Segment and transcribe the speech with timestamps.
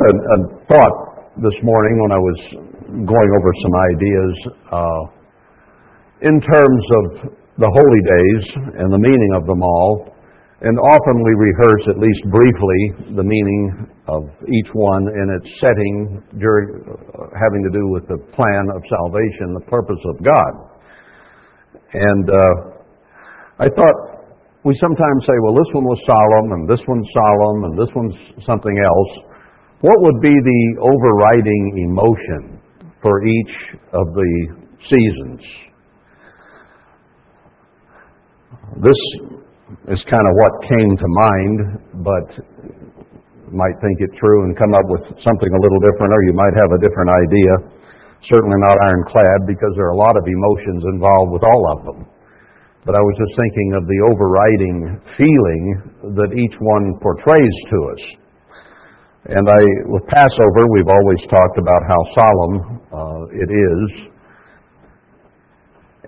[0.00, 0.96] a, a thought
[1.36, 2.38] this morning when I was
[3.04, 4.32] going over some ideas
[4.72, 5.02] uh,
[6.24, 7.04] in terms of
[7.60, 8.44] the holy days
[8.80, 10.16] and the meaning of them all.
[10.60, 16.20] And often we rehearse, at least briefly, the meaning of each one in its setting
[16.36, 20.52] during, uh, having to do with the plan of salvation, the purpose of God.
[21.96, 22.54] And uh,
[23.56, 23.96] I thought
[24.64, 28.16] we sometimes say, well, this one was solemn, and this one's solemn, and this one's
[28.44, 29.29] something else.
[29.80, 32.60] What would be the overriding emotion
[33.00, 33.54] for each
[33.96, 34.32] of the
[34.84, 35.40] seasons?
[38.84, 39.00] This
[39.88, 41.58] is kind of what came to mind,
[42.04, 42.28] but
[43.56, 46.52] might think it true and come up with something a little different, or you might
[46.60, 47.52] have a different idea.
[48.28, 52.04] Certainly not ironclad, because there are a lot of emotions involved with all of them.
[52.84, 55.64] But I was just thinking of the overriding feeling
[56.20, 58.19] that each one portrays to us.
[59.28, 62.56] And I, with Passover, we've always talked about how solemn
[62.88, 64.10] uh, it is,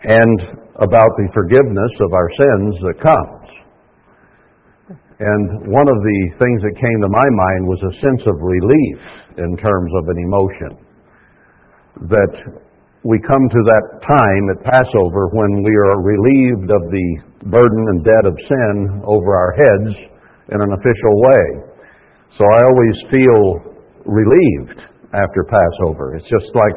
[0.00, 0.38] and
[0.80, 3.48] about the forgiveness of our sins that comes.
[5.20, 9.00] And one of the things that came to my mind was a sense of relief
[9.38, 10.72] in terms of an emotion.
[12.08, 12.32] That
[13.04, 17.08] we come to that time at Passover when we are relieved of the
[17.52, 19.92] burden and debt of sin over our heads
[20.48, 21.71] in an official way.
[22.38, 23.42] So I always feel
[24.08, 24.80] relieved
[25.12, 26.16] after Passover.
[26.16, 26.76] It's just like,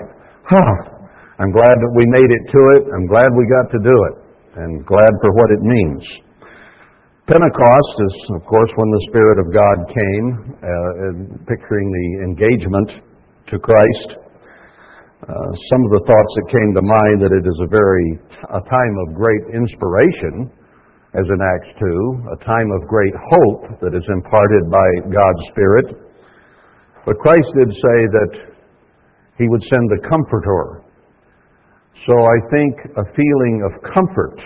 [0.52, 0.76] huh,
[1.40, 2.82] I'm glad that we made it to it.
[2.92, 4.16] I'm glad we got to do it.
[4.56, 6.04] And glad for what it means.
[7.28, 10.28] Pentecost is, of course, when the Spirit of God came,
[10.62, 10.70] uh,
[11.50, 13.02] picturing the engagement
[13.50, 14.10] to Christ.
[15.26, 18.08] Uh, some of the thoughts that came to mind that it is a very
[18.54, 20.54] a time of great inspiration,
[21.16, 25.88] as in Acts 2, a time of great hope that is imparted by God's Spirit.
[27.06, 28.32] But Christ did say that
[29.40, 30.84] He would send the Comforter,
[32.04, 34.38] so I think a feeling of comfort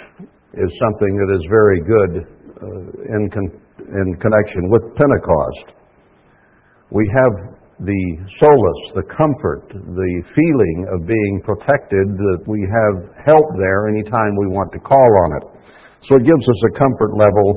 [0.54, 5.76] is something that is very good uh, in, con- in connection with Pentecost.
[6.92, 8.04] We have the
[8.40, 14.48] solace, the comfort, the feeling of being protected, that we have help there anytime we
[14.48, 15.60] want to call on it.
[16.08, 17.48] So it gives us a comfort level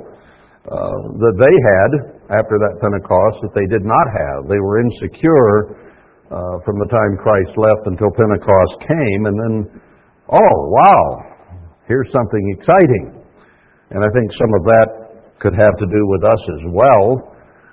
[0.67, 1.91] uh, that they had
[2.39, 4.51] after that Pentecost that they did not have.
[4.51, 5.79] They were insecure
[6.33, 9.55] uh, from the time Christ left until Pentecost came, and then,
[10.33, 11.05] oh, wow,
[11.87, 13.21] here's something exciting.
[13.93, 14.89] And I think some of that
[15.43, 17.07] could have to do with us as well.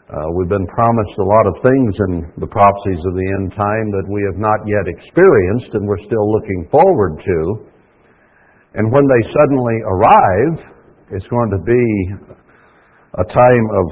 [0.09, 3.93] Uh, we've been promised a lot of things in the prophecies of the end time
[3.93, 7.39] that we have not yet experienced and we're still looking forward to.
[8.75, 10.53] And when they suddenly arrive,
[11.11, 11.85] it's going to be
[13.17, 13.87] a time of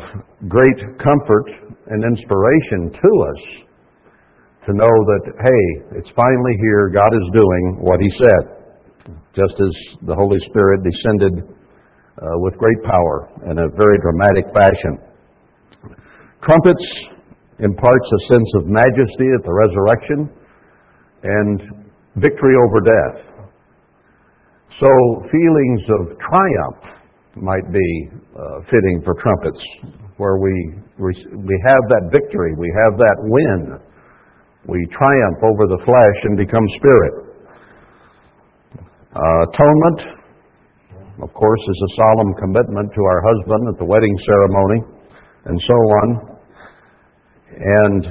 [0.48, 1.48] great comfort
[1.88, 3.42] and inspiration to us
[4.68, 6.90] to know that, hey, it's finally here.
[6.94, 8.44] God is doing what He said,
[9.34, 9.74] just as
[10.06, 15.00] the Holy Spirit descended uh, with great power in a very dramatic fashion.
[16.44, 16.86] Trumpets
[17.60, 20.30] imparts a sense of majesty at the resurrection
[21.24, 21.62] and
[22.18, 23.27] victory over death.
[24.80, 24.90] So
[25.32, 26.82] feelings of triumph
[27.36, 29.64] might be uh, fitting for trumpets,
[30.18, 33.80] where we we have that victory, we have that win
[34.68, 37.14] we triumph over the flesh and become spirit.
[39.16, 40.00] Uh, atonement,
[41.24, 44.80] of course, is a solemn commitment to our husband at the wedding ceremony,
[45.46, 46.08] and so on.
[47.58, 48.04] And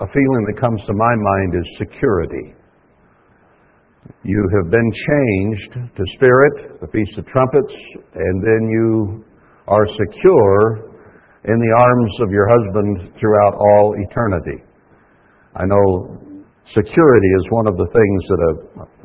[0.00, 2.56] a feeling that comes to my mind is security.
[4.24, 7.74] You have been changed to spirit, the Feast of Trumpets,
[8.14, 9.24] and then you
[9.66, 10.92] are secure
[11.44, 14.62] in the arms of your husband throughout all eternity.
[15.56, 16.18] I know
[16.70, 18.52] security is one of the things that a,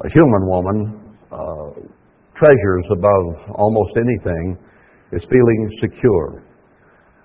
[0.05, 0.77] a human woman
[1.31, 1.87] uh,
[2.37, 4.57] treasures above almost anything,
[5.11, 6.43] is feeling secure.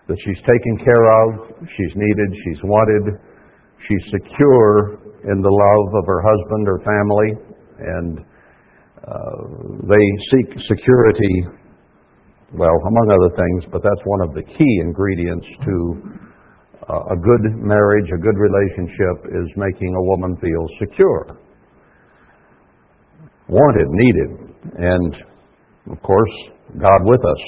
[0.09, 1.29] That she's taken care of,
[1.61, 3.21] she's needed, she's wanted,
[3.87, 4.99] she's secure
[5.31, 7.52] in the love of her husband or family,
[7.83, 8.19] and
[9.03, 9.43] uh,
[9.89, 11.63] they seek security
[12.53, 15.75] well, among other things, but that's one of the key ingredients to
[16.85, 21.41] uh, a good marriage, a good relationship, is making a woman feel secure,
[23.49, 24.31] wanted, needed,
[24.77, 25.17] and
[25.93, 26.35] of course,
[26.77, 27.43] God with us.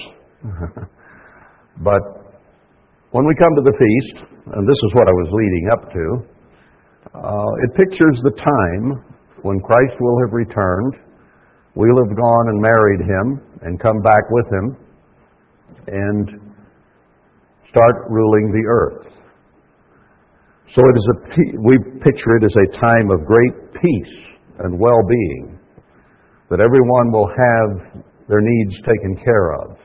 [1.85, 2.01] but
[3.11, 4.25] when we come to the feast,
[4.57, 6.05] and this is what I was leading up to,
[7.13, 9.14] uh, it pictures the time
[9.45, 10.97] when Christ will have returned.
[11.77, 13.27] We'll have gone and married him
[13.61, 14.77] and come back with him
[15.87, 16.25] and
[17.69, 19.07] start ruling the earth.
[20.75, 21.17] So it is a,
[21.61, 24.17] we picture it as a time of great peace
[24.65, 25.59] and well-being,
[26.49, 29.77] that everyone will have their needs taken care of,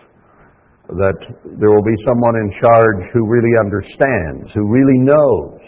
[0.88, 1.20] that
[1.60, 5.60] there will be someone in charge who really understands, who really knows,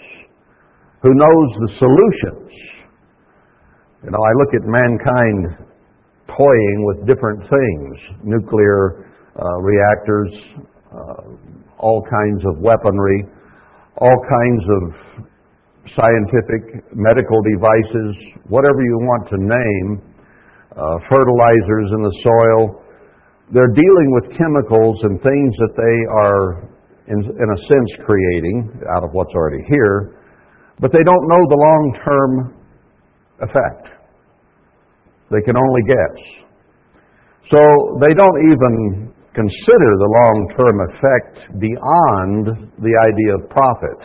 [1.04, 2.52] who knows the solutions.
[4.01, 5.69] You know, I look at mankind
[6.25, 7.94] toying with different things,
[8.25, 10.31] nuclear uh, reactors,
[10.89, 11.21] uh,
[11.77, 13.30] all kinds of weaponry,
[14.01, 14.81] all kinds of
[15.94, 20.01] scientific, medical devices, whatever you want to name,
[20.74, 22.81] uh, fertilizers in the soil.
[23.53, 26.65] They're dealing with chemicals and things that they are,
[27.06, 30.18] in, in a sense, creating out of what's already here,
[30.80, 32.61] but they don't know the long term
[33.42, 33.92] effect.
[35.32, 36.18] They can only guess.
[37.52, 37.60] So
[38.00, 42.44] they don't even consider the long term effect beyond
[42.80, 44.00] the idea of profit.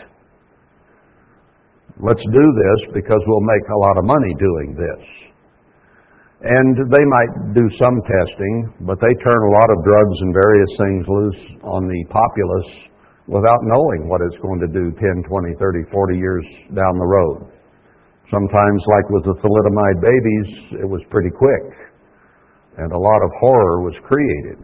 [1.98, 5.02] Let's do this because we'll make a lot of money doing this.
[6.42, 10.72] And they might do some testing, but they turn a lot of drugs and various
[10.76, 12.72] things loose on the populace
[13.26, 16.44] without knowing what it's going to do 10, 20, 30, 40 years
[16.76, 17.55] down the road.
[18.30, 21.66] Sometimes, like with the thalidomide babies, it was pretty quick,
[22.78, 24.58] and a lot of horror was created.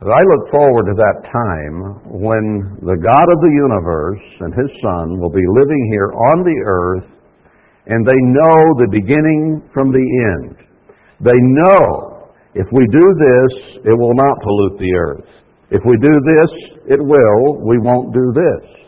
[0.00, 1.76] But I look forward to that time
[2.20, 6.58] when the God of the universe and His Son will be living here on the
[6.66, 7.08] earth
[7.86, 10.06] and they know the beginning from the
[10.36, 10.58] end.
[11.22, 15.30] They know if we do this, it will not pollute the earth.
[15.70, 16.50] If we do this,
[16.90, 17.62] it will.
[17.64, 18.85] We won't do this.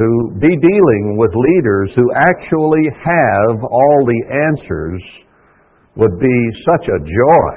[0.00, 5.02] To be dealing with leaders who actually have all the answers
[5.96, 7.52] would be such a joy.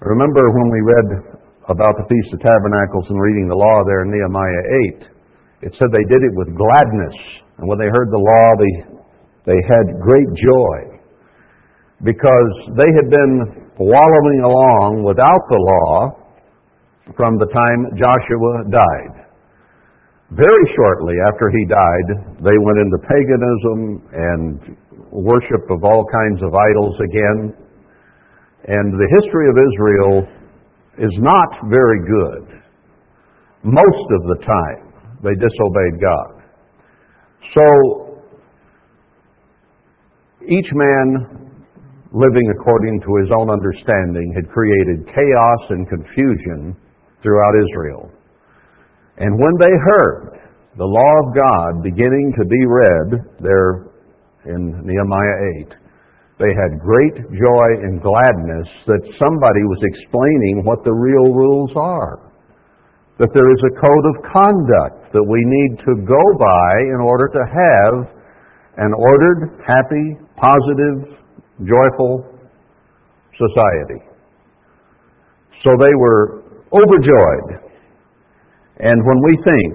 [0.00, 1.36] Remember when we read
[1.68, 4.64] about the Feast of Tabernacles and reading the law there in Nehemiah
[5.60, 7.16] 8, it said they did it with gladness.
[7.58, 10.96] And when they heard the law, they, they had great joy
[12.08, 16.08] because they had been wallowing along without the law
[17.20, 19.21] from the time Joshua died.
[20.32, 22.08] Very shortly after he died,
[22.40, 24.76] they went into paganism and
[25.12, 27.52] worship of all kinds of idols again.
[28.64, 30.26] And the history of Israel
[31.04, 32.62] is not very good.
[33.62, 34.92] Most of the time,
[35.22, 36.42] they disobeyed God.
[37.54, 37.66] So,
[40.48, 41.52] each man
[42.12, 46.74] living according to his own understanding had created chaos and confusion
[47.22, 48.10] throughout Israel.
[49.22, 50.42] And when they heard
[50.74, 53.08] the law of God beginning to be read
[53.38, 53.94] there
[54.50, 55.78] in Nehemiah 8,
[56.42, 62.34] they had great joy and gladness that somebody was explaining what the real rules are.
[63.22, 67.30] That there is a code of conduct that we need to go by in order
[67.30, 67.94] to have
[68.82, 71.14] an ordered, happy, positive,
[71.62, 72.26] joyful
[73.38, 74.02] society.
[75.62, 76.42] So they were
[76.74, 77.70] overjoyed.
[78.82, 79.74] And when we think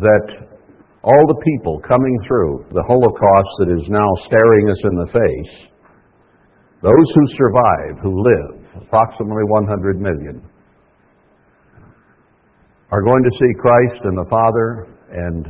[0.00, 0.26] that
[1.04, 5.74] all the people coming through the Holocaust that is now staring us in the face
[6.80, 10.42] those who survive, who live, approximately 100 million,
[12.92, 15.46] are going to see Christ and the Father and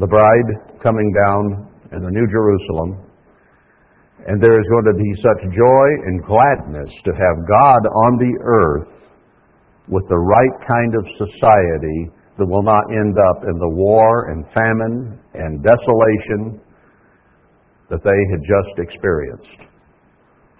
[0.00, 3.04] the bride coming down in the New Jerusalem.
[4.28, 8.32] And there is going to be such joy and gladness to have God on the
[8.40, 8.99] earth
[9.90, 14.46] with the right kind of society that will not end up in the war and
[14.54, 16.62] famine and desolation
[17.90, 19.66] that they had just experienced.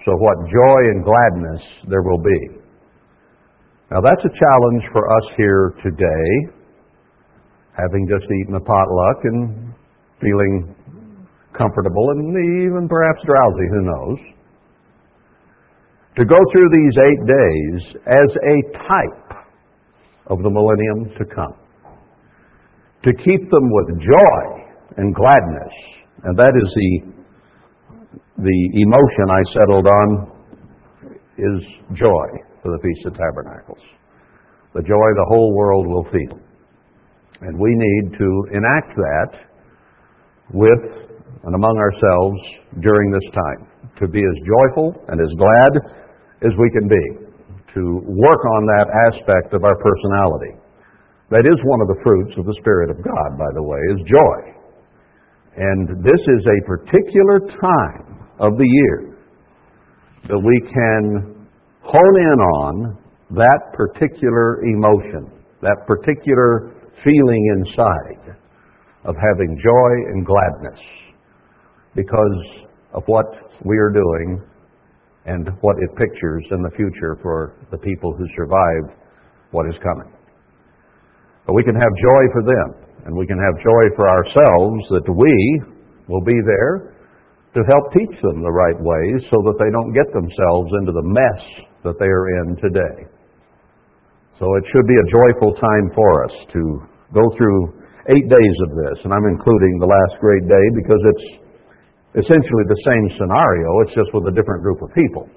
[0.05, 2.61] So, what joy and gladness there will be.
[3.91, 6.29] Now, that's a challenge for us here today,
[7.77, 9.75] having just eaten a potluck and
[10.21, 10.75] feeling
[11.57, 12.31] comfortable and
[12.67, 14.19] even perhaps drowsy, who knows.
[16.17, 18.57] To go through these eight days as a
[18.89, 19.47] type
[20.27, 21.55] of the millennium to come.
[23.05, 24.61] To keep them with joy
[24.97, 25.75] and gladness.
[26.25, 27.21] And that is the
[28.41, 30.33] the emotion I settled on
[31.37, 31.61] is
[31.93, 32.27] joy
[32.63, 33.81] for the Feast of Tabernacles.
[34.75, 36.39] The joy the whole world will feel.
[37.43, 39.31] And we need to enact that
[40.53, 41.11] with
[41.45, 42.41] and among ourselves
[42.83, 43.70] during this time.
[44.01, 45.73] To be as joyful and as glad
[46.41, 47.05] as we can be.
[47.77, 50.57] To work on that aspect of our personality.
[51.31, 54.01] That is one of the fruits of the Spirit of God, by the way, is
[54.11, 54.39] joy.
[55.57, 59.17] And this is a particular time of the year
[60.29, 61.47] that we can
[61.83, 62.99] hone in on
[63.31, 65.31] that particular emotion,
[65.63, 68.37] that particular feeling inside
[69.05, 70.81] of having joy and gladness
[71.95, 72.45] because
[72.93, 73.27] of what
[73.65, 74.43] we are doing
[75.27, 78.97] and what it pictures in the future for the people who survived
[79.51, 80.09] what is coming.
[81.47, 82.69] But we can have joy for them,
[83.05, 85.35] and we can have joy for ourselves that we
[86.09, 86.97] will be there
[87.55, 91.03] to help teach them the right ways so that they don't get themselves into the
[91.03, 91.43] mess
[91.83, 93.11] that they are in today.
[94.39, 96.63] So it should be a joyful time for us to
[97.13, 101.40] go through eight days of this, and I'm including the last great day because it's
[102.19, 105.29] essentially the same scenario, it's just with a different group of people.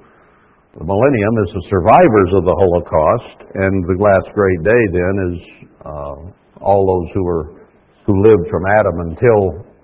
[0.73, 5.37] The millennium is the survivors of the Holocaust, and the last great day then is
[5.85, 6.17] uh,
[6.65, 7.63] all those who were
[8.05, 9.39] who lived from Adam until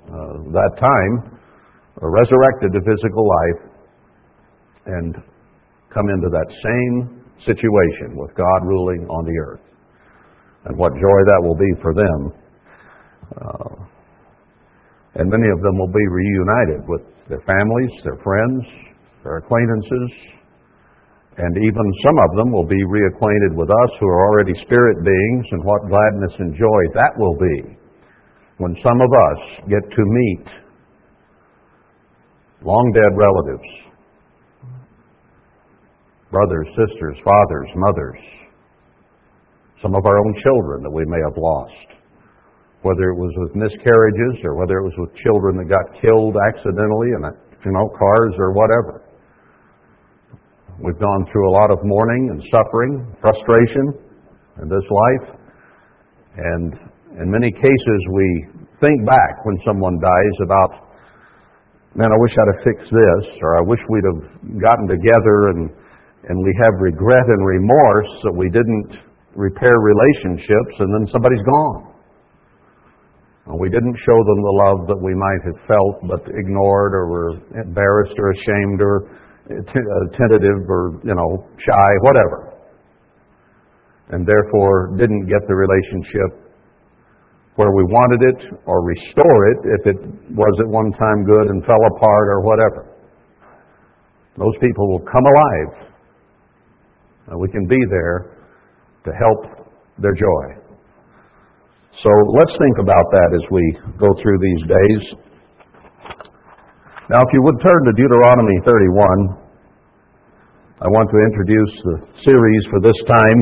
[0.09, 1.39] uh, that time,
[2.01, 3.61] are resurrected to physical life,
[4.87, 5.15] and
[5.93, 9.61] come into that same situation with God ruling on the earth.
[10.65, 12.33] And what joy that will be for them.
[13.37, 13.98] Uh,
[15.15, 18.61] and many of them will be reunited with their families, their friends,
[19.23, 20.09] their acquaintances,
[21.37, 25.45] and even some of them will be reacquainted with us who are already spirit beings,
[25.51, 27.79] and what gladness and joy that will be
[28.57, 30.45] when some of us get to meet
[32.61, 33.69] long dead relatives,
[36.29, 38.19] brothers, sisters, fathers, mothers,
[39.81, 41.98] some of our own children that we may have lost
[42.81, 47.11] whether it was with miscarriages or whether it was with children that got killed accidentally
[47.11, 47.21] in
[47.65, 49.03] you know cars or whatever.
[50.79, 53.99] We've gone through a lot of mourning and suffering, frustration
[54.63, 55.27] in this life,
[56.39, 56.71] and
[57.19, 58.27] in many cases we
[58.79, 60.71] think back when someone dies about,
[61.99, 64.23] man, I wish I'd have fixed this, or I wish we'd have
[64.63, 65.67] gotten together, and
[66.31, 68.91] and we have regret and remorse that we didn't
[69.35, 71.88] repair relationships, and then somebody's gone.
[73.47, 77.31] We didn't show them the love that we might have felt, but ignored or were
[77.59, 79.09] embarrassed or ashamed or
[80.13, 82.53] tentative or, you know, shy, whatever.
[84.09, 86.53] And therefore didn't get the relationship
[87.55, 89.97] where we wanted it or restore it if it
[90.31, 92.95] was at one time good and fell apart or whatever.
[94.37, 95.89] Those people will come alive.
[97.27, 98.37] And we can be there
[99.05, 99.67] to help
[99.97, 100.58] their joy.
[101.97, 103.63] So let's think about that as we
[103.97, 105.03] go through these days.
[107.09, 109.49] Now, if you would turn to Deuteronomy 31,
[110.79, 113.39] I want to introduce the series for this time.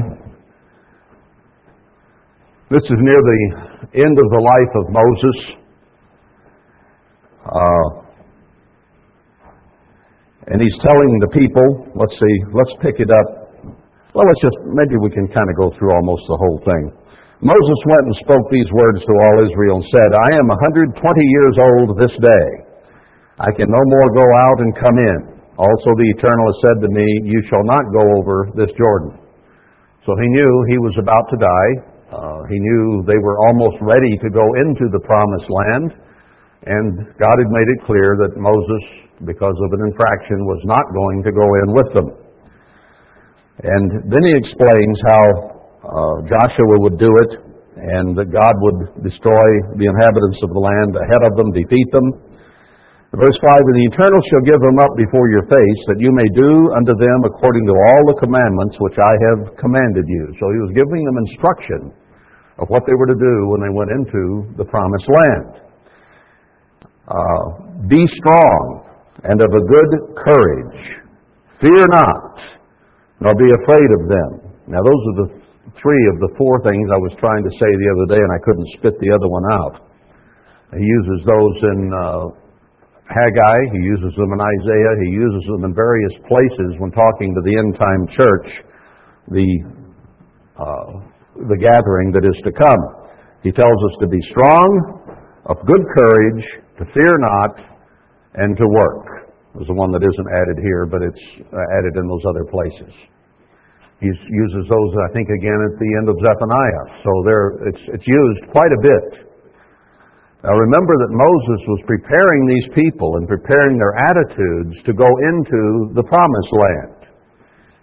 [2.71, 3.41] This is near the
[3.99, 5.37] end of the life of Moses.
[7.43, 8.07] Uh,
[10.47, 13.27] and he's telling the people, let's see, let's pick it up.
[14.15, 17.06] Well, let's just, maybe we can kind of go through almost the whole thing.
[17.37, 21.55] Moses went and spoke these words to all Israel and said, I am 120 years
[21.61, 22.47] old this day.
[23.37, 25.19] I can no more go out and come in.
[25.53, 29.21] Also the Eternal has said to me, You shall not go over this Jordan.
[30.09, 31.73] So he knew he was about to die.
[32.09, 35.93] Uh, he knew they were almost ready to go into the promised land.
[36.65, 41.21] And God had made it clear that Moses, because of an infraction, was not going
[41.21, 42.07] to go in with them.
[43.61, 47.31] And then he explains how uh, Joshua would do it,
[47.77, 52.07] and that God would destroy the inhabitants of the land ahead of them, defeat them.
[53.13, 56.27] Verse 5, And the Eternal shall give them up before your face, that you may
[56.35, 60.23] do unto them according to all the commandments which I have commanded you.
[60.41, 61.81] So he was giving them instruction
[62.59, 65.51] of what they were to do when they went into the promised land.
[67.07, 67.45] Uh,
[67.87, 68.83] be strong
[69.23, 70.81] and of a good courage.
[71.61, 72.35] Fear not,
[73.21, 74.31] nor be afraid of them.
[74.67, 75.29] Now those are the
[75.81, 78.41] three of the four things I was trying to say the other day, and I
[78.41, 79.75] couldn't spit the other one out.
[80.75, 82.25] He uses those in uh,
[83.07, 87.41] Haggai, he uses them in Isaiah, he uses them in various places when talking to
[87.45, 88.47] the end time church,
[89.31, 89.49] the,
[90.59, 90.89] uh,
[91.47, 92.83] the gathering that is to come.
[93.43, 94.69] He tells us to be strong,
[95.47, 96.43] of good courage,
[96.79, 97.55] to fear not,
[98.35, 99.31] and to work.
[99.55, 102.93] There's the one that isn't added here, but it's uh, added in those other places.
[103.99, 106.85] He uses those, I think, again at the end of Zephaniah.
[107.01, 109.27] So there, it's, it's used quite a bit.
[110.45, 115.97] Now remember that Moses was preparing these people and preparing their attitudes to go into
[115.97, 116.97] the promised land.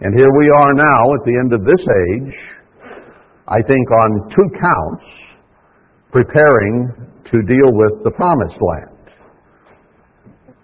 [0.07, 2.35] And here we are now at the end of this age,
[3.47, 5.05] I think on two counts,
[6.15, 6.95] preparing
[7.27, 8.95] to deal with the promised land.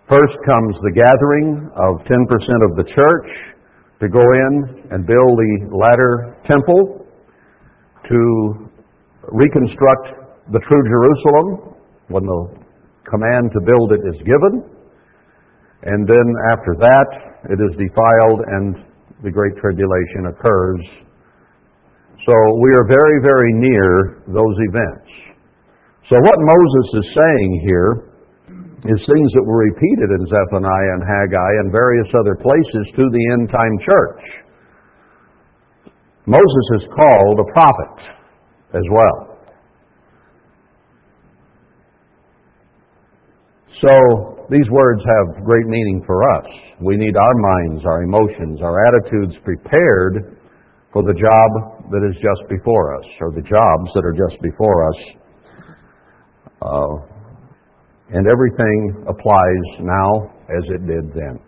[0.08, 2.08] First comes the gathering of 10%
[2.67, 3.50] of the church
[4.01, 7.05] to go in and build the latter temple,
[8.10, 8.20] to
[9.29, 11.77] reconstruct the true Jerusalem
[12.10, 12.41] when the
[13.05, 14.65] command to build it is given.
[15.86, 17.10] And then after that,
[17.53, 18.75] it is defiled and
[19.24, 20.81] the Great Tribulation occurs.
[22.25, 25.10] So we are very, very near those events.
[26.10, 28.11] So what Moses is saying here
[28.85, 33.23] is things that were repeated in Zephaniah and Haggai and various other places to the
[33.33, 34.23] end time church.
[36.25, 37.97] Moses is called a prophet
[38.73, 39.38] as well.
[43.81, 46.45] So these words have great meaning for us.
[46.81, 50.38] We need our minds, our emotions, our attitudes prepared
[50.93, 54.89] for the job that is just before us, or the jobs that are just before
[54.89, 55.00] us.
[56.61, 57.11] Uh,
[58.12, 61.39] and everything applies now as it did then.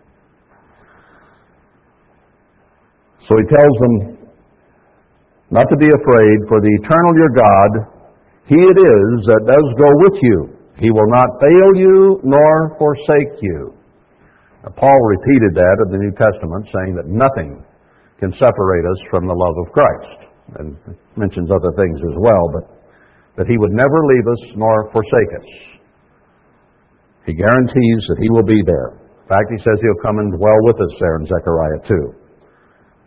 [3.28, 4.24] So he tells them
[5.54, 7.70] not to be afraid, for the eternal your God,
[8.50, 10.38] He it is that does go with you.
[10.82, 13.76] He will not fail you nor forsake you.
[14.64, 17.62] Now, Paul repeated that in the New Testament, saying that nothing
[18.18, 20.18] can separate us from the love of Christ.
[20.58, 20.76] And
[21.16, 22.64] mentions other things as well, but
[23.36, 25.48] that he would never leave us nor forsake us.
[27.26, 29.00] He guarantees that he will be there.
[29.24, 32.24] In fact, he says he'll come and dwell with us there in Zechariah 2.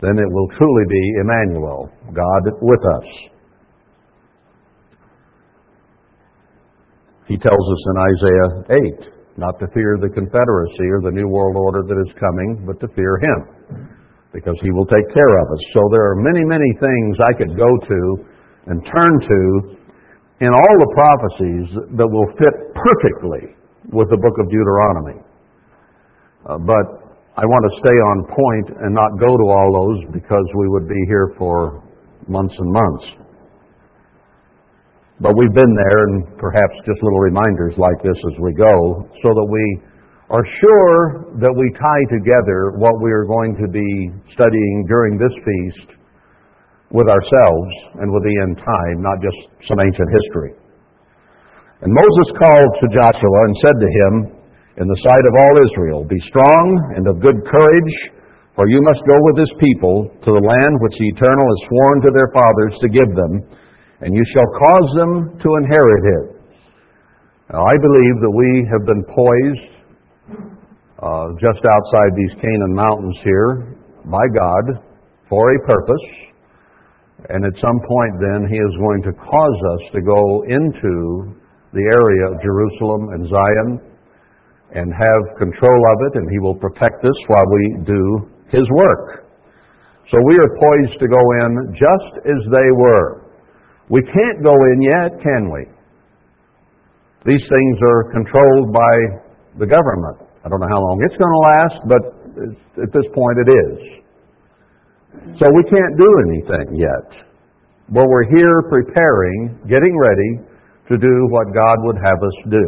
[0.02, 3.08] Then it will truly be Emmanuel, God with us.
[7.28, 8.50] He tells us in Isaiah
[9.06, 12.82] 8 not to fear the Confederacy or the New World Order that is coming, but
[12.82, 13.40] to fear Him,
[14.34, 15.62] because He will take care of us.
[15.78, 18.00] So there are many, many things I could go to
[18.66, 19.42] and turn to
[20.42, 21.68] in all the prophecies
[22.02, 23.54] that will fit perfectly
[23.92, 25.20] with the book of Deuteronomy.
[26.48, 30.48] Uh, but I want to stay on point and not go to all those because
[30.58, 31.86] we would be here for
[32.26, 33.06] months and months.
[35.22, 39.30] But we've been there, and perhaps just little reminders like this as we go, so
[39.38, 39.66] that we
[40.34, 43.90] are sure that we tie together what we are going to be
[44.34, 45.94] studying during this feast
[46.90, 49.38] with ourselves and with the end time, not just
[49.70, 50.57] some ancient history.
[51.82, 54.14] And Moses called to Joshua and said to him,
[54.78, 56.66] in the sight of all Israel, Be strong
[56.98, 57.94] and of good courage,
[58.54, 61.98] for you must go with this people to the land which the Eternal has sworn
[62.06, 63.58] to their fathers to give them
[64.02, 66.26] and you shall cause them to inherit it.
[67.50, 69.72] Now, I believe that we have been poised
[71.02, 74.84] uh, just outside these Canaan mountains here by God
[75.30, 76.06] for a purpose.
[77.30, 81.34] And at some point, then, He is going to cause us to go into
[81.78, 83.70] the area of Jerusalem and Zion
[84.74, 88.02] and have control of it, and He will protect us while we do
[88.50, 89.30] His work.
[90.10, 93.30] So we are poised to go in just as they were.
[93.90, 95.64] We can't go in yet, can we?
[97.28, 98.96] These things are controlled by
[99.60, 100.28] the government.
[100.44, 102.04] I don't know how long it's going to last, but
[102.84, 103.78] at this point it is.
[105.40, 107.08] So we can't do anything yet.
[107.90, 110.47] But we're here preparing, getting ready
[110.90, 112.66] to do what God would have us do.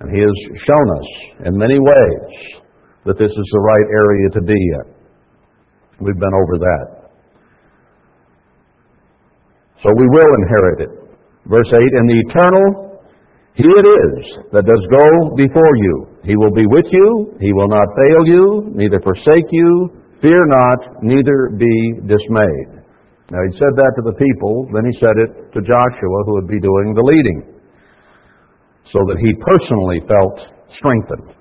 [0.00, 1.08] And He has shown us
[1.46, 2.62] in many ways
[3.04, 4.86] that this is the right area to be in.
[6.00, 6.86] We've been over that.
[9.82, 10.92] So we will inherit it.
[11.46, 12.66] Verse 8, And the eternal,
[13.54, 14.14] He it is
[14.52, 16.06] that does go before you.
[16.24, 17.34] He will be with you.
[17.40, 19.90] He will not fail you, neither forsake you.
[20.22, 22.81] Fear not, neither be dismayed.
[23.30, 26.50] Now he said that to the people, then he said it to Joshua, who would
[26.50, 27.38] be doing the leading,
[28.90, 30.36] so that he personally felt
[30.74, 31.38] strengthened.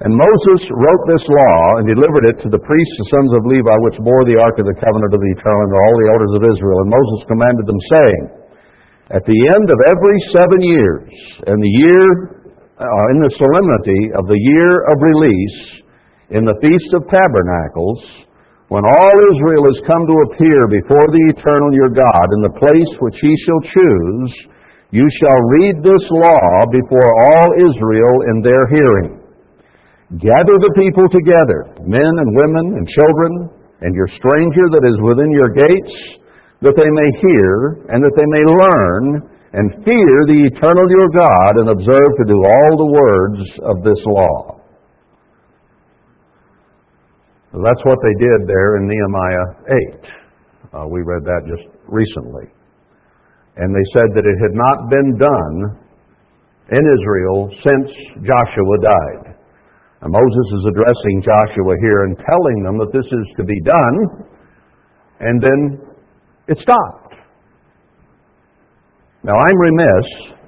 [0.00, 3.76] And Moses wrote this law and delivered it to the priests, the sons of Levi,
[3.84, 6.34] which bore the ark of the covenant of the eternal, and to all the elders
[6.40, 6.78] of Israel.
[6.80, 8.22] And Moses commanded them, saying,
[9.12, 11.12] At the end of every seven years,
[11.44, 12.06] and the year,
[12.80, 15.60] uh, in the solemnity of the year of release,
[16.32, 18.00] in the Feast of Tabernacles,
[18.70, 22.92] when all Israel is come to appear before the eternal your God in the place
[23.02, 24.30] which he shall choose,
[24.94, 29.10] you shall read this law before all Israel in their hearing.
[30.22, 33.50] Gather the people together, men and women and children,
[33.82, 36.22] and your stranger that is within your gates,
[36.62, 39.02] that they may hear, and that they may learn,
[39.50, 43.98] and fear the eternal your God, and observe to do all the words of this
[44.06, 44.59] law.
[47.52, 49.46] That's what they did there in Nehemiah
[49.98, 50.10] 8.
[50.70, 52.46] Uh, we read that just recently.
[53.56, 55.56] And they said that it had not been done
[56.70, 57.90] in Israel since
[58.22, 59.34] Joshua died.
[60.02, 63.96] And Moses is addressing Joshua here and telling them that this is to be done,
[65.18, 65.80] and then
[66.46, 67.14] it stopped.
[69.24, 70.39] Now, I'm remiss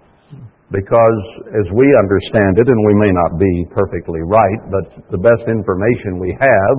[0.72, 1.20] because,
[1.52, 6.16] as we understand it, and we may not be perfectly right, but the best information
[6.16, 6.74] we have,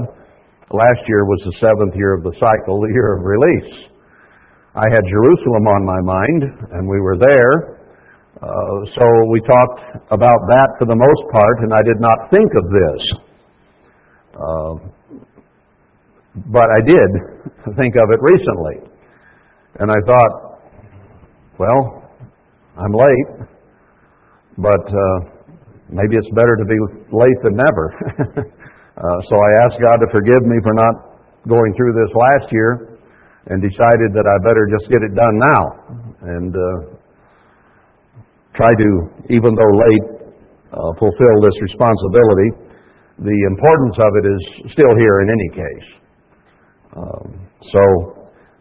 [0.74, 3.94] last year was the seventh year of the cycle, the year of release.
[4.74, 6.42] I had Jerusalem on my mind,
[6.74, 7.86] and we were there.
[8.42, 12.50] Uh, so we talked about that for the most part, and I did not think
[12.58, 13.02] of this.
[14.34, 14.74] Uh,
[16.50, 17.10] but I did
[17.78, 18.90] think of it recently.
[19.80, 20.34] And I thought,
[21.60, 22.10] well,
[22.76, 23.48] I'm late,
[24.58, 25.18] but uh,
[25.90, 26.78] maybe it's better to be
[27.10, 27.86] late than never.
[28.98, 30.96] uh, so I asked God to forgive me for not
[31.48, 33.00] going through this last year
[33.52, 35.64] and decided that I better just get it done now
[36.24, 36.78] and uh,
[38.56, 38.90] try to,
[39.30, 40.08] even though late,
[40.72, 42.50] uh, fulfill this responsibility.
[43.20, 44.42] The importance of it is
[44.74, 45.88] still here in any case.
[46.96, 47.26] Um,
[47.74, 47.82] so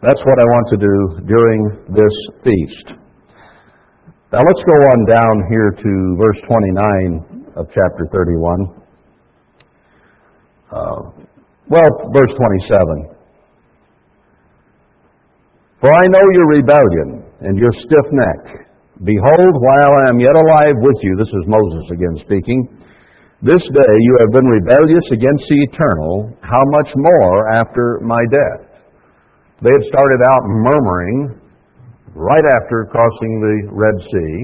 [0.02, 0.96] that's what I want to do
[1.28, 1.60] during
[1.94, 3.01] this feast.
[4.32, 8.64] Now let's go on down here to verse 29 of chapter 31.
[10.72, 11.12] Uh,
[11.68, 13.12] well, verse 27.
[15.84, 18.72] For I know your rebellion and your stiff neck.
[19.04, 22.80] Behold, while I am yet alive with you, this is Moses again speaking,
[23.42, 28.80] this day you have been rebellious against the eternal, how much more after my death?
[29.60, 31.41] They had started out murmuring
[32.14, 34.36] right after crossing the Red Sea.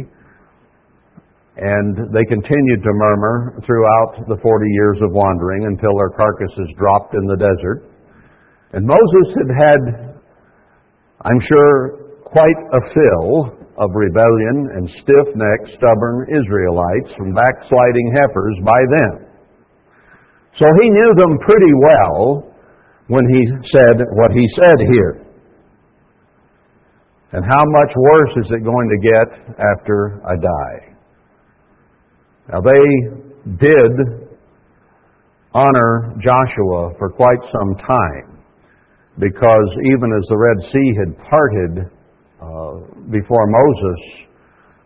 [1.58, 7.14] And they continued to murmur throughout the 40 years of wandering until their carcasses dropped
[7.14, 7.90] in the desert.
[8.72, 9.80] And Moses had had,
[11.26, 18.56] I'm sure, quite a fill of rebellion and stiff necked, stubborn Israelites from backsliding heifers
[18.62, 19.28] by then.
[20.58, 22.54] So he knew them pretty well
[23.06, 25.27] when he said what he said here.
[27.32, 30.96] And how much worse is it going to get after I die?
[32.50, 32.86] Now, they
[33.60, 34.28] did
[35.52, 38.38] honor Joshua for quite some time
[39.18, 41.72] because even as the Red Sea had parted
[42.40, 42.72] uh,
[43.10, 44.00] before Moses,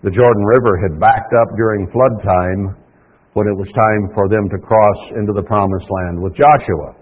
[0.03, 2.83] the Jordan River had backed up during flood time
[3.35, 6.97] when it was time for them to cross into the promised land with Joshua.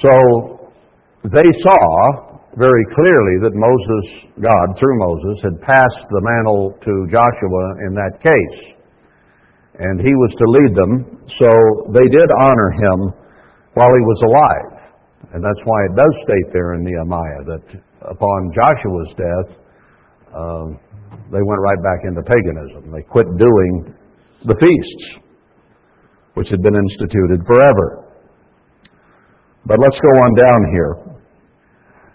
[0.00, 0.72] So
[1.24, 2.27] they saw
[2.58, 4.04] very clearly that Moses,
[4.42, 8.58] God, through Moses, had passed the mantle to Joshua in that case.
[9.78, 10.92] And he was to lead them.
[11.38, 11.50] So
[11.94, 12.98] they did honor him
[13.78, 14.90] while he was alive.
[15.32, 17.64] And that's why it does state there in Nehemiah that
[18.10, 19.48] upon Joshua's death,
[20.34, 20.66] uh,
[21.30, 22.90] they went right back into paganism.
[22.90, 23.94] They quit doing
[24.46, 25.04] the feasts,
[26.34, 28.10] which had been instituted forever.
[29.66, 31.17] But let's go on down here.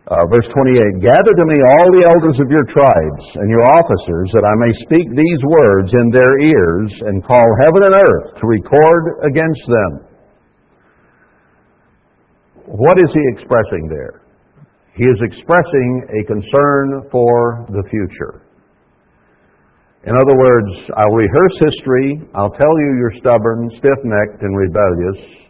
[0.03, 4.27] Uh, verse 28 Gather to me all the elders of your tribes and your officers,
[4.35, 8.43] that I may speak these words in their ears and call heaven and earth to
[8.43, 9.91] record against them.
[12.67, 14.27] What is he expressing there?
[14.99, 18.43] He is expressing a concern for the future.
[20.03, 25.42] In other words, I'll rehearse history, I'll tell you you're stubborn, stiff necked, and rebellious,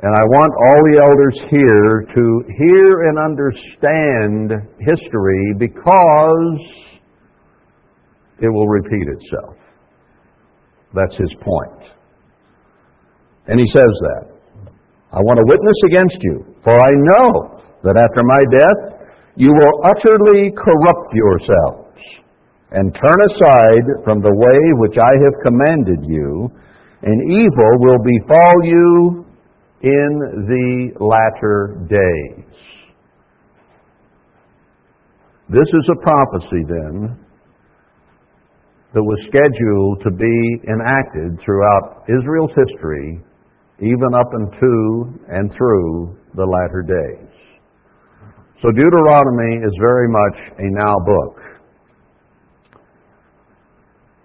[0.00, 6.60] and I want all the elders here to hear and understand history because
[8.38, 9.56] it will repeat itself.
[10.94, 11.90] That's his point.
[13.48, 14.38] And he says that.
[15.10, 19.02] I want to witness against you, for I know that after my death
[19.34, 21.98] you will utterly corrupt yourselves
[22.70, 26.50] and turn aside from the way which I have commanded you,
[27.02, 29.27] and evil will befall you
[29.82, 32.44] in the latter days.
[35.48, 37.18] This is a prophecy then
[38.94, 40.36] that was scheduled to be
[40.68, 43.20] enacted throughout Israel's history,
[43.80, 47.28] even up into and through the latter days.
[48.62, 51.36] So Deuteronomy is very much a now book.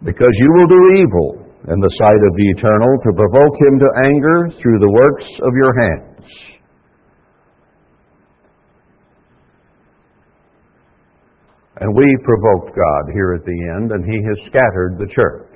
[0.03, 3.89] Because you will do evil in the sight of the Eternal to provoke him to
[4.03, 6.27] anger through the works of your hands.
[11.79, 15.55] And we provoked God here at the end, and he has scattered the church.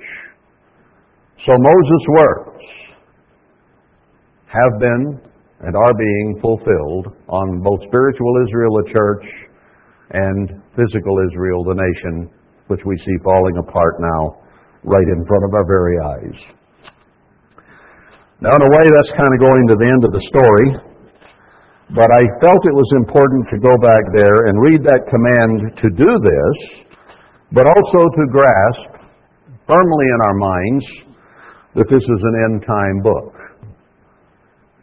[1.46, 2.64] So Moses' words
[4.48, 5.20] have been
[5.60, 9.24] and are being fulfilled on both spiritual Israel, the church,
[10.10, 12.30] and physical Israel, the nation,
[12.68, 14.47] which we see falling apart now
[14.84, 16.38] right in front of our very eyes.
[18.40, 20.68] Now, in a way, that's kind of going to the end of the story,
[21.90, 25.88] but I felt it was important to go back there and read that command to
[25.96, 26.88] do this
[27.52, 29.08] but also to grasp
[29.66, 30.84] firmly in our minds
[31.76, 33.32] that this is an end time book,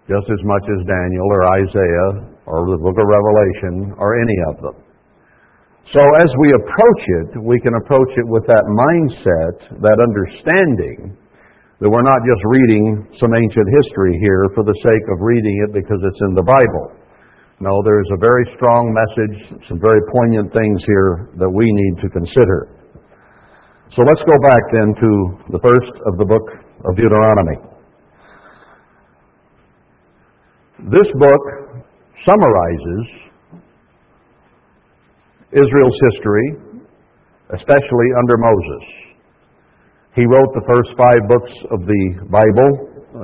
[0.10, 2.12] just as much as Daniel or Isaiah
[2.46, 4.78] or the book of Revelation or any of them.
[5.94, 11.14] So as we approach it, we can approach it with that mindset, that understanding
[11.78, 15.78] that we're not just reading some ancient history here for the sake of reading it
[15.78, 16.90] because it's in the Bible.
[17.62, 22.10] No, there's a very strong message, some very poignant things here that we need to
[22.10, 22.68] consider.
[23.96, 25.10] So let's go back then to
[25.54, 26.48] the first of the book
[26.84, 27.62] of Deuteronomy.
[30.92, 31.44] This book
[32.28, 33.04] summarizes
[35.54, 36.48] Israel's history,
[37.54, 38.84] especially under Moses.
[40.16, 42.72] He wrote the first five books of the Bible,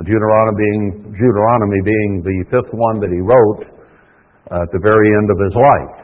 [0.04, 0.84] Deuteronomy being,
[1.16, 3.64] Deuteronomy being the fifth one that he wrote
[4.52, 6.02] at the very end of his life.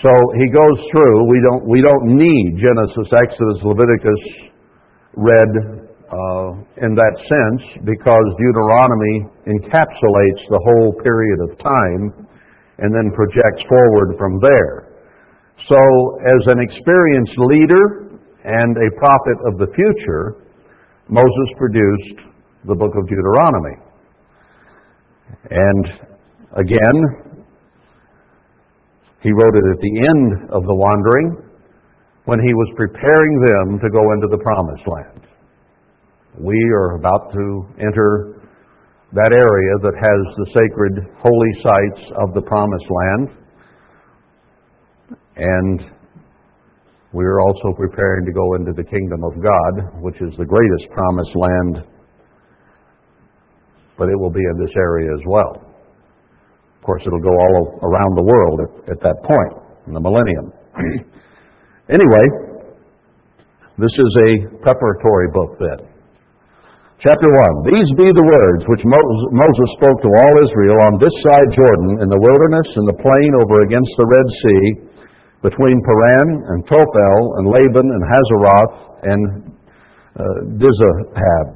[0.00, 4.22] So he goes through, we don't, we don't need Genesis, Exodus, Leviticus
[5.16, 5.52] read
[6.08, 6.48] uh,
[6.80, 12.28] in that sense because Deuteronomy encapsulates the whole period of time
[12.78, 14.87] and then projects forward from there.
[15.66, 15.76] So,
[16.22, 17.84] as an experienced leader
[18.44, 20.46] and a prophet of the future,
[21.08, 22.20] Moses produced
[22.64, 23.76] the book of Deuteronomy.
[25.50, 25.84] And
[26.56, 26.98] again,
[29.22, 31.48] he wrote it at the end of the wandering
[32.24, 35.26] when he was preparing them to go into the promised land.
[36.38, 38.38] We are about to enter
[39.12, 43.37] that area that has the sacred holy sites of the promised land.
[45.38, 45.86] And
[47.14, 50.90] we are also preparing to go into the kingdom of God, which is the greatest
[50.90, 51.74] promised land,
[53.96, 55.62] but it will be in this area as well.
[55.62, 59.54] Of course, it'll go all around the world at, at that point,
[59.86, 60.50] in the millennium.
[61.88, 62.24] anyway,
[63.78, 65.86] this is a preparatory book then.
[66.98, 71.50] Chapter 1 These be the words which Moses spoke to all Israel on this side
[71.54, 74.87] Jordan, in the wilderness, in the plain over against the Red Sea
[75.42, 79.22] between Paran and Tophel and Laban and Hazeroth and
[80.18, 80.22] uh,
[80.58, 81.46] Dizahab.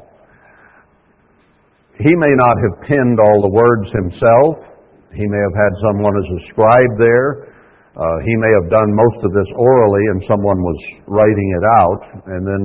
[1.99, 4.71] He may not have penned all the words himself.
[5.15, 7.53] He may have had someone as a scribe there.
[7.93, 12.03] Uh, he may have done most of this orally and someone was writing it out
[12.33, 12.65] and then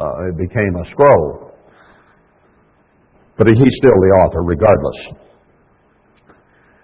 [0.00, 1.54] uh, it became a scroll.
[3.38, 5.21] But he's still the author regardless.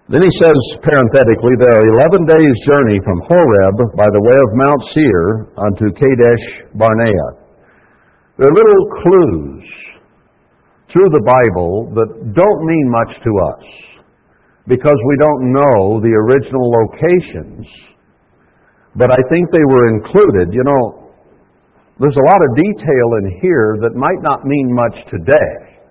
[0.08, 4.56] Then he says parenthetically, there are 11 days' journey from Horeb by the way of
[4.56, 7.28] Mount Seir unto Kadesh Barnea.
[8.40, 9.68] There are little clues
[10.88, 13.64] through the Bible that don't mean much to us
[14.64, 17.68] because we don't know the original locations.
[18.96, 20.56] But I think they were included.
[20.56, 21.12] You know,
[22.00, 25.84] there's a lot of detail in here that might not mean much today,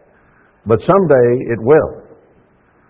[0.65, 2.01] but someday it will.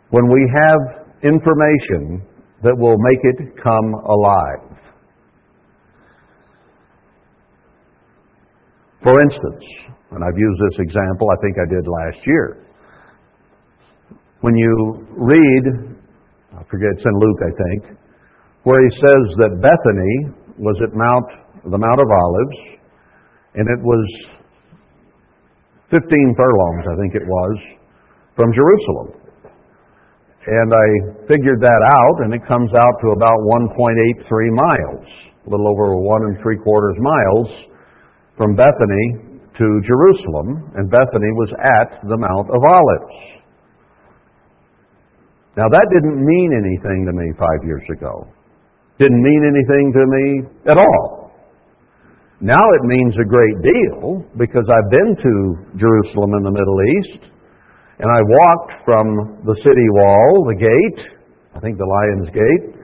[0.09, 2.21] When we have information
[2.63, 4.77] that will make it come alive.
[9.03, 9.63] For instance,
[10.11, 12.63] and I've used this example, I think I did last year.
[14.41, 15.63] When you read,
[16.57, 17.97] I forget it's in Luke, I think,
[18.63, 22.81] where he says that Bethany was at Mount, the Mount of Olives,
[23.55, 24.05] and it was
[25.89, 26.01] 15
[26.35, 27.57] furlongs, I think it was,
[28.35, 29.26] from Jerusalem.
[30.47, 30.87] And I
[31.27, 33.75] figured that out, and it comes out to about 1.83
[34.55, 35.05] miles,
[35.45, 37.47] a little over one and three quarters miles
[38.37, 43.17] from Bethany to Jerusalem, and Bethany was at the Mount of Olives.
[45.57, 48.31] Now, that didn't mean anything to me five years ago.
[48.99, 51.27] Didn't mean anything to me at all.
[52.39, 55.33] Now it means a great deal because I've been to
[55.75, 57.33] Jerusalem in the Middle East.
[57.99, 61.01] And I walked from the city wall, the gate,
[61.55, 62.77] I think the Lion's Gate,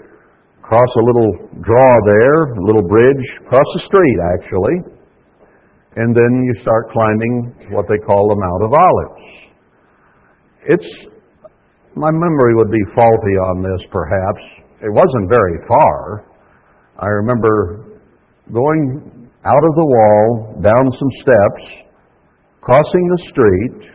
[0.57, 1.29] across a little
[1.61, 4.77] draw there, a little bridge, across the street actually,
[6.01, 9.25] and then you start climbing what they call the Mount of Olives.
[10.65, 10.89] It's,
[11.93, 14.41] my memory would be faulty on this perhaps.
[14.81, 16.25] It wasn't very far.
[16.97, 17.99] I remember
[18.51, 21.63] going out of the wall, down some steps,
[22.61, 23.93] crossing the street,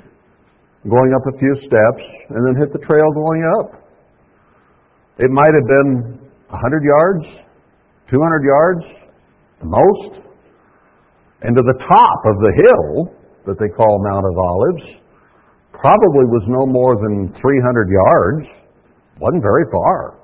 [0.89, 3.79] going up a few steps, and then hit the trail going up.
[5.19, 7.25] It might have been 100 yards,
[8.11, 8.85] 200 yards,
[9.61, 10.25] the most.
[11.43, 13.15] And to the top of the hill
[13.47, 14.87] that they call Mount of Olives
[15.73, 18.47] probably was no more than 300 yards.
[19.21, 20.19] Wasn't very far.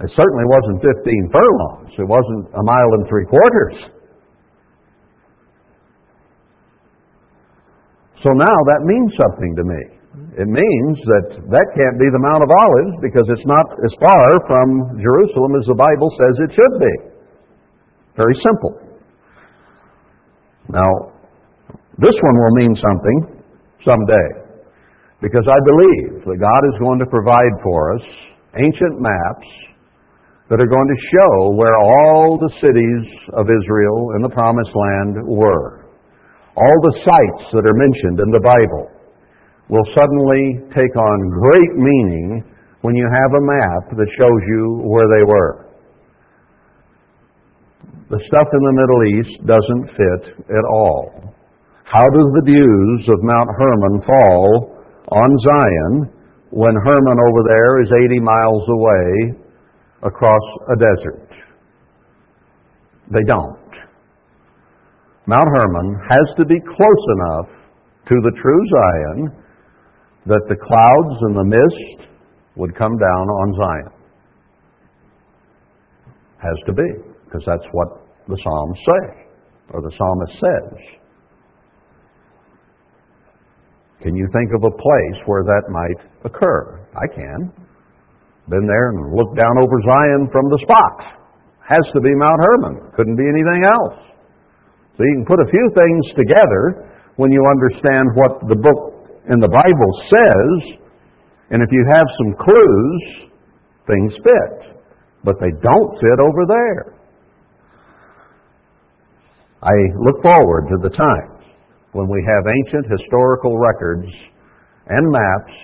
[0.00, 1.90] It certainly wasn't 15 furlongs.
[1.98, 3.97] It wasn't a mile and three quarters.
[8.22, 9.82] So now that means something to me.
[10.38, 14.26] It means that that can't be the Mount of Olives because it's not as far
[14.46, 16.94] from Jerusalem as the Bible says it should be.
[18.18, 18.74] Very simple.
[20.70, 20.90] Now,
[21.98, 23.42] this one will mean something
[23.86, 24.28] someday
[25.22, 28.04] because I believe that God is going to provide for us
[28.54, 29.50] ancient maps
[30.50, 33.04] that are going to show where all the cities
[33.34, 35.87] of Israel in the Promised Land were.
[36.58, 38.90] All the sites that are mentioned in the Bible
[39.70, 42.42] will suddenly take on great meaning
[42.82, 45.70] when you have a map that shows you where they were.
[48.10, 51.30] The stuff in the Middle East doesn't fit at all.
[51.84, 54.78] How do the views of Mount Hermon fall
[55.12, 56.18] on Zion
[56.50, 59.38] when Hermon over there is 80 miles away
[60.02, 60.42] across
[60.72, 61.28] a desert.
[63.12, 63.57] They don't.
[65.28, 67.48] Mount Hermon has to be close enough
[68.08, 69.44] to the true Zion
[70.24, 72.08] that the clouds and the mist
[72.56, 73.92] would come down on Zion.
[76.40, 76.88] Has to be,
[77.26, 77.88] because that's what
[78.26, 79.04] the Psalms say,
[79.74, 80.98] or the psalmist says.
[84.00, 86.80] Can you think of a place where that might occur?
[86.96, 87.52] I can.
[88.48, 91.20] Been there and looked down over Zion from the spot.
[91.68, 92.92] Has to be Mount Hermon.
[92.96, 94.07] Couldn't be anything else.
[94.98, 99.38] So you can put a few things together when you understand what the book in
[99.38, 100.82] the Bible says,
[101.50, 103.30] and if you have some clues,
[103.86, 104.82] things fit.
[105.22, 106.98] But they don't fit over there.
[109.62, 111.46] I look forward to the times
[111.92, 114.10] when we have ancient historical records
[114.88, 115.54] and maps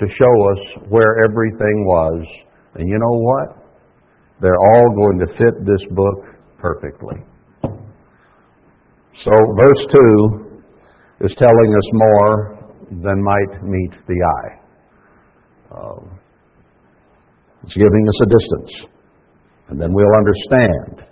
[0.00, 2.26] to show us where everything was.
[2.74, 3.56] And you know what?
[4.40, 6.24] They're all going to fit this book
[6.58, 7.16] perfectly.
[9.24, 9.82] So, verse
[11.20, 12.56] 2 is telling us more
[13.04, 14.52] than might meet the eye.
[15.70, 16.00] Uh,
[17.64, 18.72] it's giving us a distance.
[19.68, 21.04] And then we'll understand.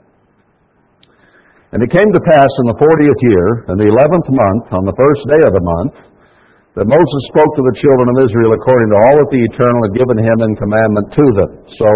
[1.70, 4.96] And it came to pass in the fortieth year, in the eleventh month, on the
[4.96, 5.94] first day of the month,
[6.80, 9.92] that Moses spoke to the children of Israel according to all that the Eternal had
[9.92, 11.50] given him in commandment to them.
[11.76, 11.88] So,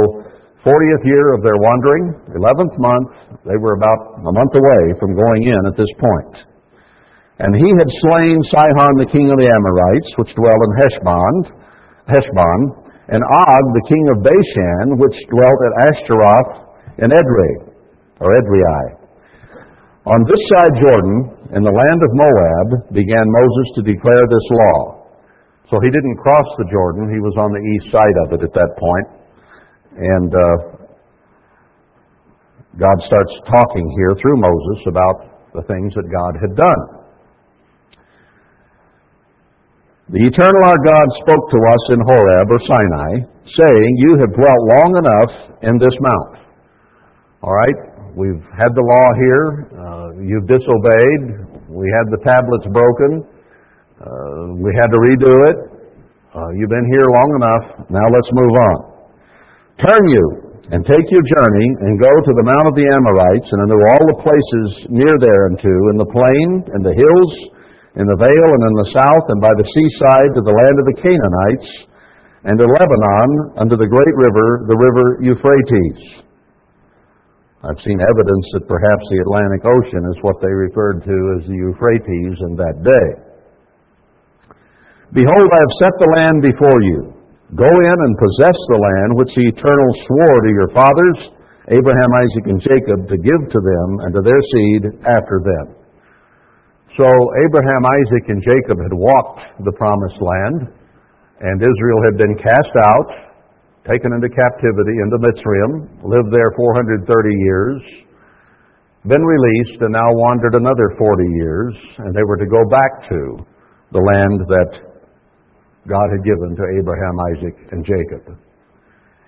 [0.62, 3.11] fortieth year of their wandering, eleventh month,
[3.42, 6.35] they were about a month away from going in at this point.
[7.42, 11.35] And he had slain Sihon the king of the Amorites, which dwell in Heshbon,
[12.07, 12.61] Heshbon,
[13.11, 16.51] and Og the king of Bashan, which dwelt at Ashtaroth
[17.03, 17.53] in Edrei,
[18.22, 19.03] or Edrei.
[20.07, 21.18] On this side Jordan,
[21.59, 24.79] in the land of Moab, began Moses to declare this law.
[25.70, 28.55] So he didn't cross the Jordan, he was on the east side of it at
[28.55, 29.21] that point.
[29.96, 30.72] And uh,
[32.81, 35.16] God starts talking here through Moses about
[35.52, 37.02] the things that God had done.
[40.09, 43.12] The eternal our God spoke to us in Horeb or Sinai,
[43.48, 45.33] saying, You have dwelt long enough
[45.64, 46.33] in this mount.
[47.42, 47.78] All right?
[48.16, 49.44] We've had the law here.
[49.72, 51.22] Uh, you've disobeyed.
[51.68, 53.24] We had the tablets broken.
[54.00, 55.57] Uh, we had to redo it.
[56.33, 57.88] Uh, you've been here long enough.
[57.88, 58.91] Now let's move on.
[59.80, 60.24] Turn you
[60.68, 64.04] and take your journey and go to the Mount of the Amorites and into all
[64.08, 67.32] the places near thereunto, in the plain and the hills,
[67.96, 70.87] in the vale and in the south, and by the seaside to the land of
[70.88, 71.70] the Canaanites,
[72.48, 73.30] and to Lebanon
[73.61, 76.24] unto the great river, the river Euphrates.
[77.62, 81.54] I've seen evidence that perhaps the Atlantic Ocean is what they referred to as the
[81.54, 83.08] Euphrates in that day.
[85.14, 87.21] Behold, I have set the land before you.
[87.53, 91.19] Go in and possess the land which the Eternal swore to your fathers,
[91.69, 95.67] Abraham, Isaac, and Jacob, to give to them and to their seed after them.
[96.97, 100.73] So Abraham, Isaac, and Jacob had walked the promised land,
[101.44, 103.33] and Israel had been cast out
[103.83, 107.03] taken into captivity into Mitzrayim, lived there 430
[107.35, 107.83] years,
[109.03, 113.42] been released, and now wandered another 40 years, and they were to go back to
[113.90, 114.92] the land that
[115.88, 118.38] God had given to Abraham, Isaac, and Jacob.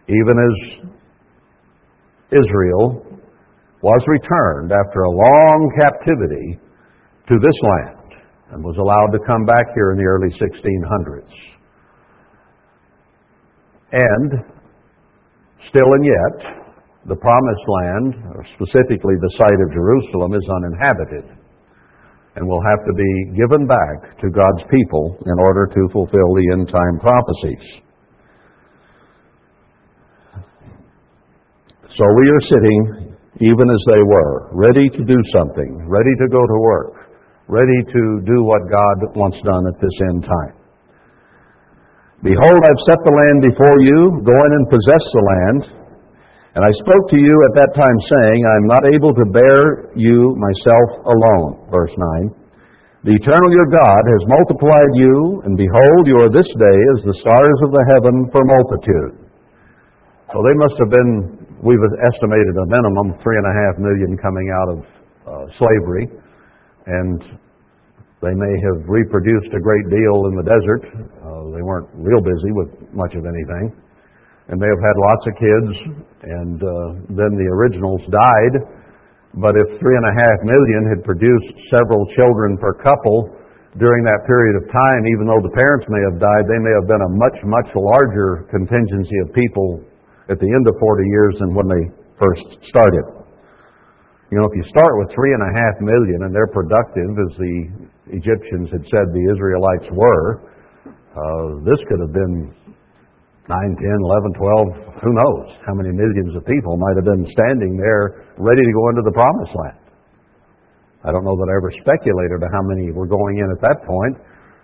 [0.09, 0.55] Even as
[2.31, 3.03] Israel
[3.83, 6.59] was returned after a long captivity
[7.29, 11.33] to this land and was allowed to come back here in the early 1600s.
[13.93, 14.31] And
[15.69, 16.65] still and yet,
[17.07, 21.44] the promised land, specifically the site of Jerusalem, is uninhabited
[22.37, 26.47] and will have to be given back to God's people in order to fulfill the
[26.53, 27.85] end time prophecies.
[31.95, 32.81] So we are sitting,
[33.39, 37.07] even as they were, ready to do something, ready to go to work,
[37.47, 40.55] ready to do what God wants done at this end time.
[42.25, 44.25] Behold, I've set the land before you.
[44.27, 45.84] Go in and possess the land.
[46.55, 49.91] And I spoke to you at that time, saying, I am not able to bear
[49.99, 51.67] you myself alone.
[51.67, 51.91] Verse
[52.23, 52.31] 9.
[53.11, 57.19] The eternal your God has multiplied you, and behold, you are this day as the
[57.27, 59.13] stars of the heaven for multitude.
[60.31, 64.47] So they must have been, we've estimated a minimum three and a half million coming
[64.55, 64.79] out of
[65.27, 66.07] uh, slavery,
[66.87, 67.19] and
[68.23, 70.83] they may have reproduced a great deal in the desert.
[71.19, 73.75] Uh, they weren't real busy with much of anything.
[74.49, 75.71] And they have had lots of kids,
[76.21, 76.71] and uh,
[77.17, 78.55] then the originals died.
[79.41, 83.35] But if three and a half million had produced several children per couple
[83.81, 86.87] during that period of time, even though the parents may have died, they may have
[86.87, 89.83] been a much, much larger contingency of people
[90.31, 91.85] at the end of 40 years than when they
[92.21, 93.03] first started.
[94.31, 97.33] You know, if you start with three and a half million and they're productive, as
[97.35, 97.57] the
[98.15, 100.55] Egyptians had said the Israelites were,
[101.15, 102.55] uh, this could have been
[103.45, 107.77] 9, 10, 11, 12, who knows how many millions of people might have been standing
[107.77, 109.85] there ready to go into the promised land.
[111.05, 114.17] I don't know that I ever speculated how many were going in at that point.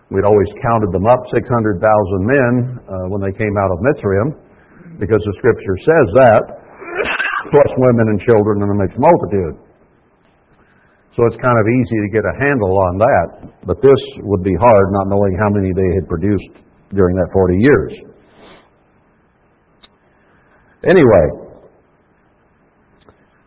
[0.09, 1.77] We'd always counted them up, 600,000
[2.25, 2.53] men
[2.89, 4.29] uh, when they came out of Mitzrayim,
[4.97, 6.43] because the scripture says that,
[7.53, 9.61] plus women and children and a mixed multitude.
[11.21, 13.29] So it's kind of easy to get a handle on that,
[13.69, 16.65] but this would be hard not knowing how many they had produced
[16.97, 17.93] during that 40 years.
[20.81, 21.27] Anyway,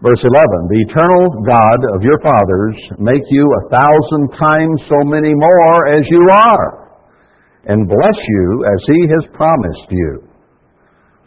[0.06, 5.34] verse 11 The eternal God of your fathers make you a thousand times so many
[5.34, 6.94] more as you are,
[7.66, 10.30] and bless you as he has promised you.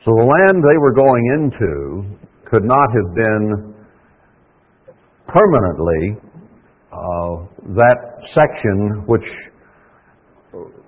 [0.05, 2.17] So the land they were going into
[2.49, 3.75] could not have been
[5.27, 6.23] permanently
[6.93, 7.99] uh, that
[8.31, 9.27] section, which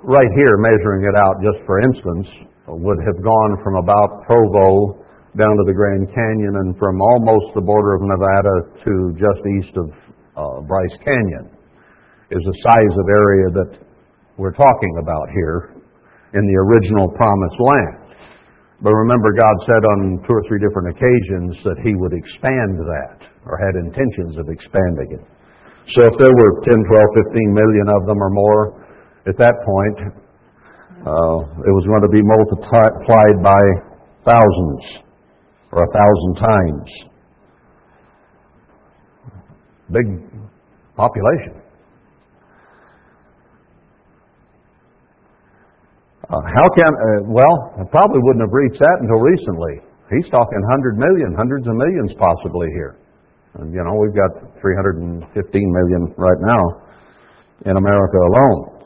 [0.04, 2.28] right here, measuring it out just for instance,
[2.68, 5.07] would have gone from about Provo
[5.38, 9.74] down to the Grand Canyon and from almost the border of Nevada to just east
[9.78, 9.86] of
[10.34, 11.46] uh, Bryce Canyon
[12.34, 13.70] is the size of area that
[14.34, 15.78] we're talking about here
[16.34, 18.18] in the original promised land.
[18.82, 23.18] But remember, God said on two or three different occasions that He would expand that,
[23.46, 25.24] or had intentions of expanding it.
[25.94, 28.62] So if there were 10, 12, 15 million of them or more
[29.26, 29.98] at that point,
[31.06, 33.62] uh, it was going to be multiplied by
[34.26, 35.07] thousands
[35.72, 36.88] or a thousand times.
[39.92, 40.06] Big
[40.96, 41.62] population.
[46.28, 49.80] Uh, how can, uh, well, I probably wouldn't have reached that until recently.
[50.12, 52.98] He's talking 100 million, hundreds of millions possibly here.
[53.54, 56.62] And, you know, we've got 315 million right now
[57.64, 58.78] in America alone.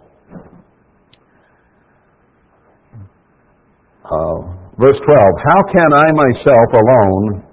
[4.05, 7.45] Uh, Verse 12 How can I myself alone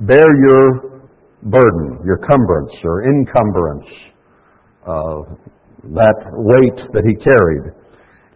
[0.00, 1.00] bear your
[1.42, 3.88] burden, your cumbrance or encumbrance,
[4.88, 5.20] uh,
[5.92, 7.68] that weight that he carried,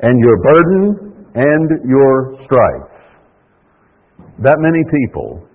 [0.01, 2.93] and your burden and your strife?
[4.45, 5.49] That many people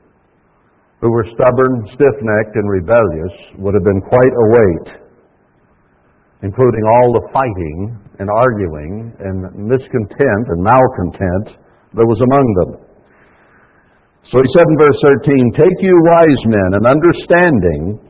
[0.99, 4.87] who were stubborn, stiff necked, and rebellious would have been quite a weight,
[6.41, 11.62] including all the fighting and arguing and miscontent and malcontent
[11.93, 12.71] that was among them.
[14.31, 18.01] So he said in verse 13, Take you wise men and understanding,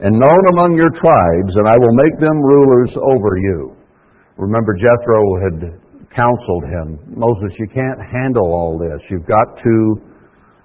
[0.00, 3.76] and known among your tribes, and I will make them rulers over you.
[4.38, 5.56] Remember, Jethro had
[6.14, 8.98] counseled him, Moses, you can't handle all this.
[9.10, 9.74] You've got to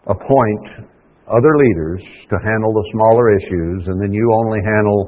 [0.08, 0.90] appoint
[1.28, 5.02] other leaders to handle the smaller issues, and then you only handle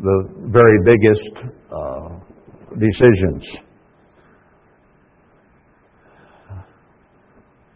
[0.00, 0.18] the
[0.52, 2.08] very biggest uh,
[2.76, 3.42] decisions.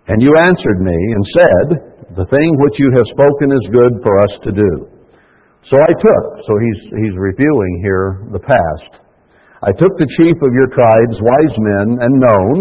[0.09, 1.67] And you answered me and said,
[2.17, 4.73] The thing which you have spoken is good for us to do.
[5.69, 9.05] So I took, so he's, he's reviewing here the past.
[9.61, 12.57] I took the chief of your tribes, wise men and known,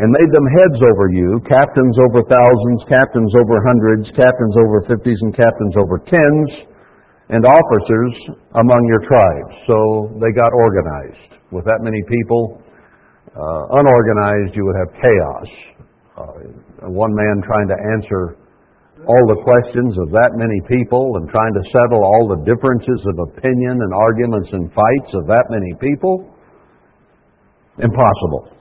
[0.00, 5.20] and made them heads over you, captains over thousands, captains over hundreds, captains over fifties,
[5.20, 6.50] and captains over tens,
[7.28, 8.12] and officers
[8.56, 9.52] among your tribes.
[9.68, 9.76] So
[10.16, 11.44] they got organized.
[11.52, 12.62] With that many people,
[13.36, 15.50] uh, unorganized, you would have chaos
[16.20, 16.32] uh,
[16.88, 18.40] one man trying to answer
[19.08, 23.32] all the questions of that many people and trying to settle all the differences of
[23.32, 26.28] opinion and arguments and fights of that many people?
[27.80, 28.52] Impossible.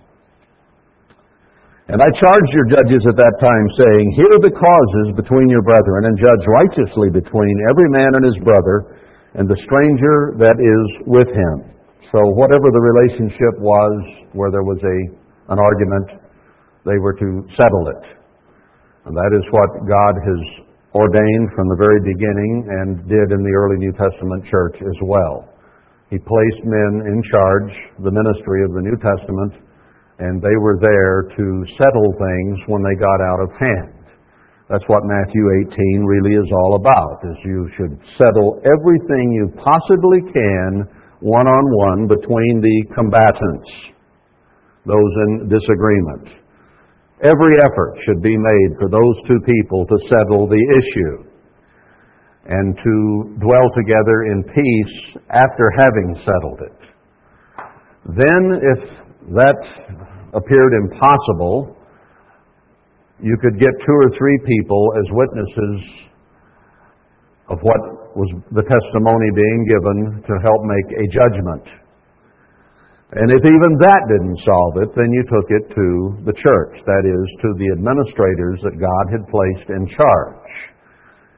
[1.90, 6.06] And I charged your judges at that time, saying, Hear the causes between your brethren,
[6.06, 9.02] and judge righteously between every man and his brother,
[9.34, 11.74] and the stranger that is with him.
[12.14, 13.94] So whatever the relationship was
[14.38, 14.98] where there was a,
[15.50, 16.29] an argument,
[16.90, 18.04] they were to settle it.
[19.06, 20.42] And that is what God has
[20.98, 25.46] ordained from the very beginning and did in the early New Testament church as well.
[26.10, 27.70] He placed men in charge,
[28.02, 29.62] the ministry of the New Testament,
[30.18, 31.46] and they were there to
[31.78, 34.00] settle things when they got out of hand.
[34.70, 40.22] That's what Matthew 18 really is all about, is you should settle everything you possibly
[40.34, 40.90] can
[41.22, 43.70] one-on-one between the combatants,
[44.86, 46.42] those in disagreement.
[47.22, 51.30] Every effort should be made for those two people to settle the issue
[52.48, 56.80] and to dwell together in peace after having settled it.
[58.16, 58.80] Then, if
[59.36, 59.60] that
[60.34, 61.76] appeared impossible,
[63.22, 66.10] you could get two or three people as witnesses
[67.50, 71.68] of what was the testimony being given to help make a judgment.
[73.10, 75.88] And if even that didn't solve it, then you took it to
[76.30, 80.54] the church, that is, to the administrators that God had placed in charge.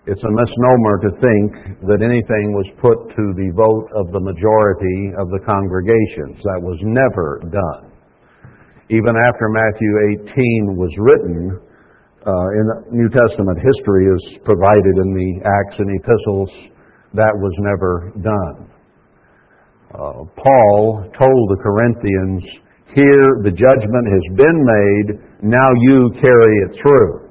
[0.04, 1.50] It's a misnomer to think
[1.88, 6.44] that anything was put to the vote of the majority of the congregations.
[6.44, 7.92] That was never done
[8.92, 11.56] even after Matthew 18 was written,
[12.28, 16.52] uh, in New Testament history is provided in the Acts and Epistles,
[17.16, 18.68] that was never done.
[19.92, 22.44] Uh, Paul told the Corinthians,
[22.96, 25.08] Here the judgment has been made,
[25.44, 27.30] now you carry it through.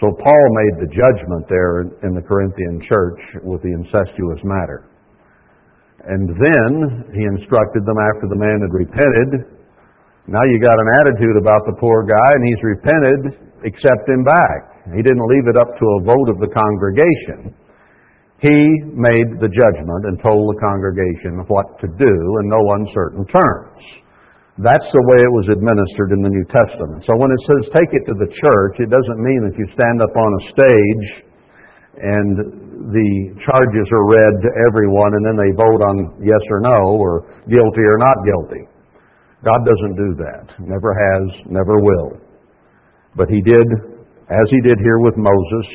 [0.00, 4.88] So Paul made the judgment there in the Corinthian church with the incestuous matter.
[6.06, 9.58] And then he instructed them after the man had repented
[10.28, 13.20] now you got an attitude about the poor guy and he's repented,
[13.64, 14.84] accept him back.
[14.92, 17.56] He didn't leave it up to a vote of the congregation.
[18.38, 18.58] He
[18.94, 23.82] made the judgment and told the congregation what to do in no uncertain terms.
[24.62, 27.02] That's the way it was administered in the New Testament.
[27.06, 29.98] So when it says take it to the church, it doesn't mean that you stand
[30.02, 31.06] up on a stage
[31.98, 32.30] and
[32.94, 33.10] the
[33.42, 37.84] charges are read to everyone and then they vote on yes or no or guilty
[37.86, 38.62] or not guilty.
[39.42, 40.46] God doesn't do that.
[40.62, 42.18] Never has, never will.
[43.14, 43.66] But He did,
[44.30, 45.66] as He did here with Moses,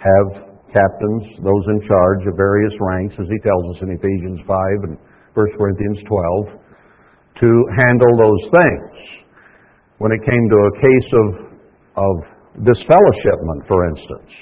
[0.00, 4.90] have captains, those in charge of various ranks, as He tells us in Ephesians 5
[4.90, 4.98] and
[5.38, 6.58] 1 Corinthians 12,
[7.38, 8.94] to handle those things.
[10.02, 11.28] When it came to a case of,
[12.02, 12.14] of
[12.66, 14.32] disfellowshipment, for instance,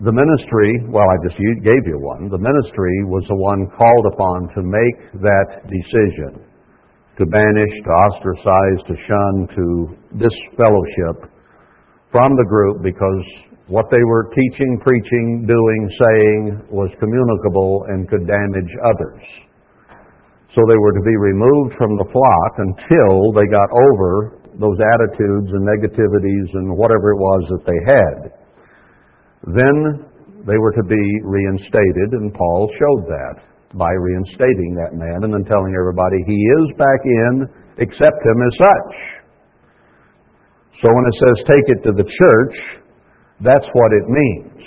[0.00, 4.48] the ministry, well, I just gave you one, the ministry was the one called upon
[4.56, 6.48] to make that decision
[7.18, 9.64] to banish, to ostracize, to shun, to
[10.16, 11.28] disfellowship
[12.10, 16.40] from the group because what they were teaching, preaching, doing, saying
[16.70, 19.22] was communicable and could damage others.
[20.54, 25.48] So they were to be removed from the flock until they got over those attitudes
[25.48, 28.18] and negativities and whatever it was that they had.
[29.48, 29.76] Then
[30.44, 33.36] they were to be reinstated, and Paul showed that
[33.78, 37.32] by reinstating that man and then telling everybody he is back in,
[37.80, 38.92] accept him as such.
[40.84, 42.81] So when it says take it to the church,
[43.42, 44.62] that's what it means.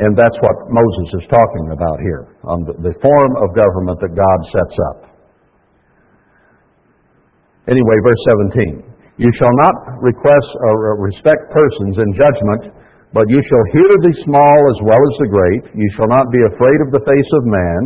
[0.00, 4.38] And that's what Moses is talking about here, on the, form of government that God
[4.48, 4.98] sets up.
[7.68, 8.22] Anyway, verse
[8.56, 8.90] 17.
[9.20, 12.72] You shall not request or respect persons in judgment,
[13.12, 15.64] but you shall hear the small as well as the great.
[15.76, 17.82] You shall not be afraid of the face of man,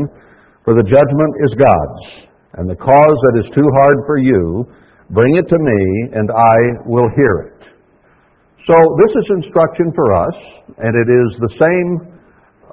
[0.63, 2.31] for the judgment is God's.
[2.63, 4.71] And the cause that is too hard for you,
[5.15, 5.81] bring it to me,
[6.19, 7.61] and I will hear it.
[8.67, 10.37] So this is instruction for us,
[10.83, 11.89] and it is the same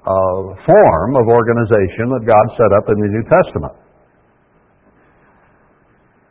[0.02, 3.76] uh, form of organization that God set up in the New Testament.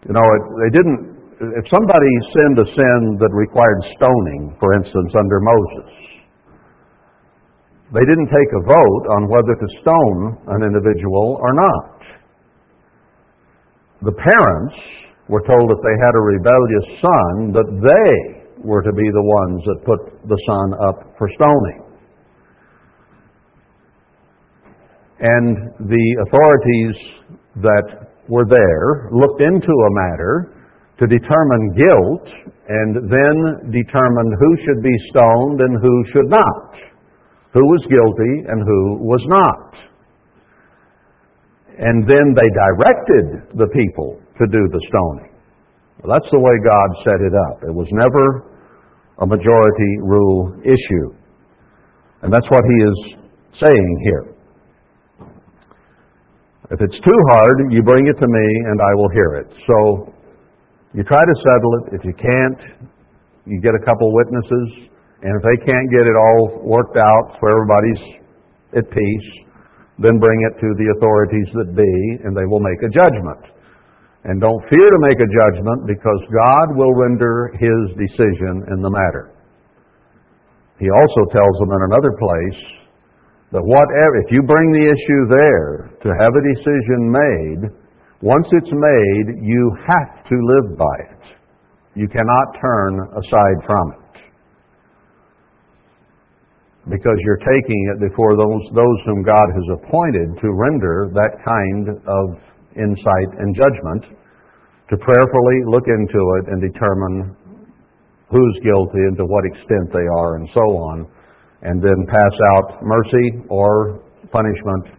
[0.08, 1.00] You know, it, they didn't.
[1.40, 5.92] If somebody sinned a sin that required stoning, for instance, under Moses,
[7.92, 10.20] they didn't take a vote on whether to stone
[10.56, 12.00] an individual or not.
[14.02, 14.76] The parents
[15.30, 18.10] were told that they had a rebellious son that they
[18.66, 21.86] were to be the ones that put the son up for stoning.
[25.20, 26.96] And the authorities
[27.62, 27.86] that
[28.28, 30.66] were there looked into a matter
[30.98, 32.26] to determine guilt
[32.68, 36.70] and then determined who should be stoned and who should not
[37.52, 39.74] who was guilty and who was not.
[41.78, 45.30] And then they directed the people to do the stoning.
[46.00, 47.60] That's the way God set it up.
[47.68, 48.48] It was never
[49.20, 51.12] a majority rule issue.
[52.22, 52.96] And that's what he is
[53.60, 54.24] saying here.
[56.70, 59.48] If it's too hard, you bring it to me and I will hear it.
[59.66, 60.14] So
[60.94, 62.00] you try to settle it.
[62.00, 62.90] If you can't,
[63.44, 64.88] you get a couple witnesses.
[65.20, 68.02] And if they can't get it all worked out so everybody's
[68.72, 69.28] at peace,
[69.98, 71.92] then bring it to the authorities that be,
[72.24, 73.52] and they will make a judgment.
[74.24, 78.92] And don't fear to make a judgment because God will render His decision in the
[78.92, 79.32] matter.
[80.78, 82.60] He also tells them in another place
[83.52, 87.62] that whatever, if you bring the issue there to have a decision made,
[88.22, 91.24] once it's made, you have to live by it.
[91.96, 94.00] You cannot turn aside from it
[96.88, 101.88] because you're taking it before those, those whom God has appointed to render that kind
[102.08, 102.40] of
[102.80, 104.16] insight and judgment,
[104.88, 107.36] to prayerfully look into it and determine
[108.30, 111.06] who's guilty and to what extent they are and so on,
[111.62, 114.02] and then pass out mercy or
[114.32, 114.96] punishment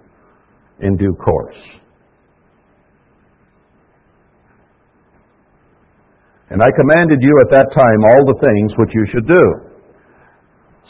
[0.81, 1.57] in due course.
[6.51, 9.70] And I commanded you at that time all the things which you should do.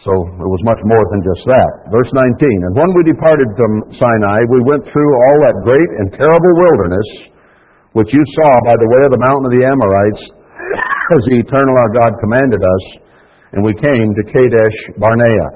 [0.01, 1.93] So it was much more than just that.
[1.93, 2.33] Verse 19,
[2.65, 7.09] And when we departed from Sinai, we went through all that great and terrible wilderness,
[7.93, 10.23] which you saw by the way of the mountain of the Amorites,
[11.21, 12.83] as the eternal our God commanded us,
[13.53, 15.47] and we came to Kadesh Barnea.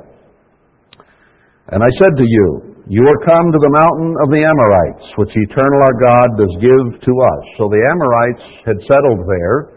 [1.73, 5.33] And I said to you, You are come to the mountain of the Amorites, which
[5.33, 7.41] the eternal our God does give to us.
[7.57, 9.73] So the Amorites had settled there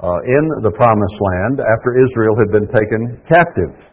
[0.00, 3.89] uh, in the promised land after Israel had been taken captive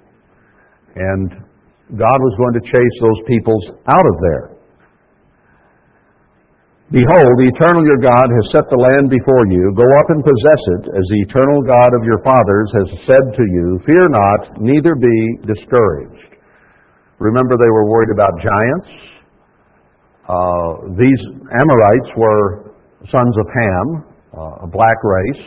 [0.98, 1.48] and
[1.96, 4.58] God was going to chase those peoples out of there.
[6.88, 9.76] Behold, the eternal your God has set the land before you.
[9.76, 13.44] Go up and possess it, as the eternal God of your fathers has said to
[13.44, 13.66] you.
[13.84, 16.40] Fear not, neither be discouraged.
[17.20, 18.90] Remember, they were worried about giants.
[20.32, 21.22] Uh, these
[21.60, 22.72] Amorites were
[23.12, 23.88] sons of Ham,
[24.32, 25.44] uh, a black race.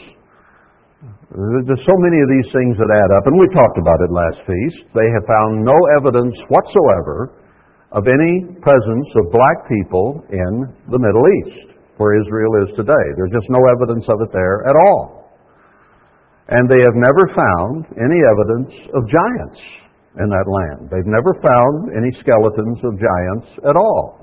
[1.31, 4.43] There's so many of these things that add up, and we talked about it last
[4.51, 4.83] feast.
[4.99, 7.39] They have found no evidence whatsoever
[7.95, 13.07] of any presence of black people in the Middle East, where Israel is today.
[13.15, 15.31] There's just no evidence of it there at all.
[16.51, 19.61] And they have never found any evidence of giants
[20.19, 20.91] in that land.
[20.91, 24.20] They've never found any skeletons of giants at all.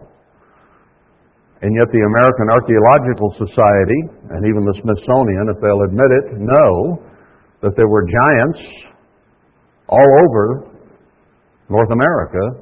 [1.62, 7.02] And yet the American Archaeological Society, and even the Smithsonian, if they'll admit it, know
[7.66, 8.62] that there were giants
[9.90, 10.70] all over
[11.70, 12.62] North America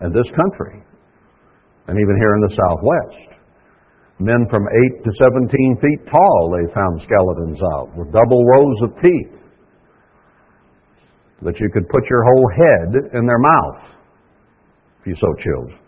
[0.00, 0.78] and this country,
[1.88, 3.36] and even here in the Southwest.
[4.18, 4.62] Men from
[5.02, 9.34] 8 to 17 feet tall, they found skeletons of, with double rows of teeth,
[11.42, 13.82] that you could put your whole head in their mouth,
[15.00, 15.85] if you so chose.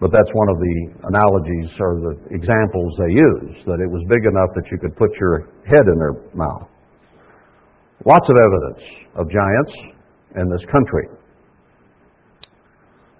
[0.00, 0.76] But that's one of the
[1.12, 5.12] analogies or the examples they use, that it was big enough that you could put
[5.20, 6.64] your head in their mouth.
[8.08, 8.82] Lots of evidence
[9.20, 9.74] of giants
[10.40, 11.04] in this country.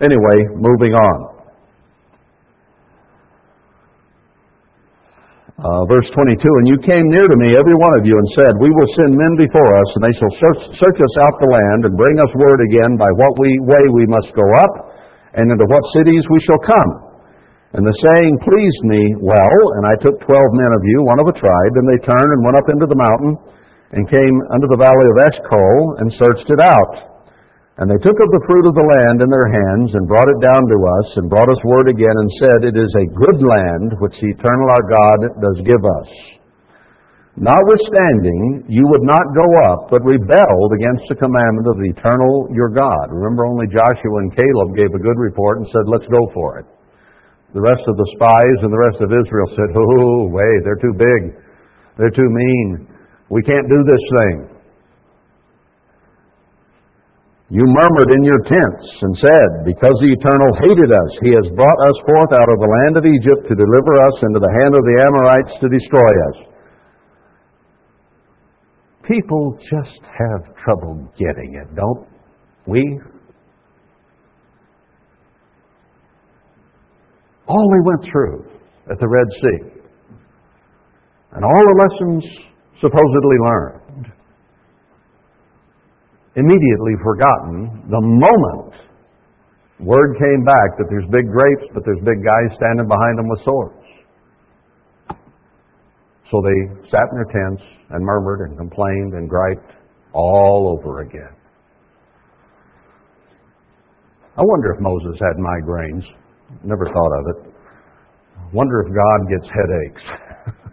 [0.01, 1.41] Anyway, moving on.
[5.61, 8.57] Uh, verse 22, And you came near to me, every one of you, and said,
[8.57, 11.85] We will send men before us, and they shall search, search us out the land,
[11.85, 14.90] and bring us word again by what we, way we must go up,
[15.35, 16.93] and into what cities we shall come.
[17.79, 21.31] And the saying pleased me well, and I took twelve men of you, one of
[21.31, 23.39] a tribe, and they turned and went up into the mountain,
[23.95, 27.11] and came unto the valley of Eshcol, and searched it out.
[27.79, 30.43] And they took of the fruit of the land in their hands, and brought it
[30.43, 33.95] down to us, and brought us word again, and said, It is a good land
[34.03, 36.40] which the eternal our God does give us.
[37.39, 42.75] Notwithstanding, you would not go up, but rebelled against the commandment of the eternal your
[42.75, 43.07] God.
[43.15, 46.67] Remember, only Joshua and Caleb gave a good report and said, Let's go for it.
[47.55, 50.97] The rest of the spies and the rest of Israel said, Oh, wait, they're too
[50.99, 51.21] big.
[52.03, 52.91] They're too mean.
[53.31, 54.37] We can't do this thing.
[57.51, 61.81] You murmured in your tents and said, Because the Eternal hated us, He has brought
[61.87, 64.83] us forth out of the land of Egypt to deliver us into the hand of
[64.83, 66.50] the Amorites to destroy us.
[69.11, 72.07] People just have trouble getting it, don't
[72.67, 73.01] we?
[77.49, 78.47] All we went through
[78.89, 79.81] at the Red Sea,
[81.33, 82.25] and all the lessons
[82.81, 84.13] supposedly learned,
[86.37, 88.75] immediately forgotten the moment
[89.81, 93.41] Word came back that there's big grapes, but there's big guys standing behind them with
[93.45, 93.80] swords.
[96.31, 99.73] So they sat in their tents and murmured and complained and griped
[100.13, 101.35] all over again.
[104.37, 106.05] I wonder if Moses had migraines.
[106.65, 107.55] Never thought of it.
[108.53, 110.03] Wonder if God gets headaches.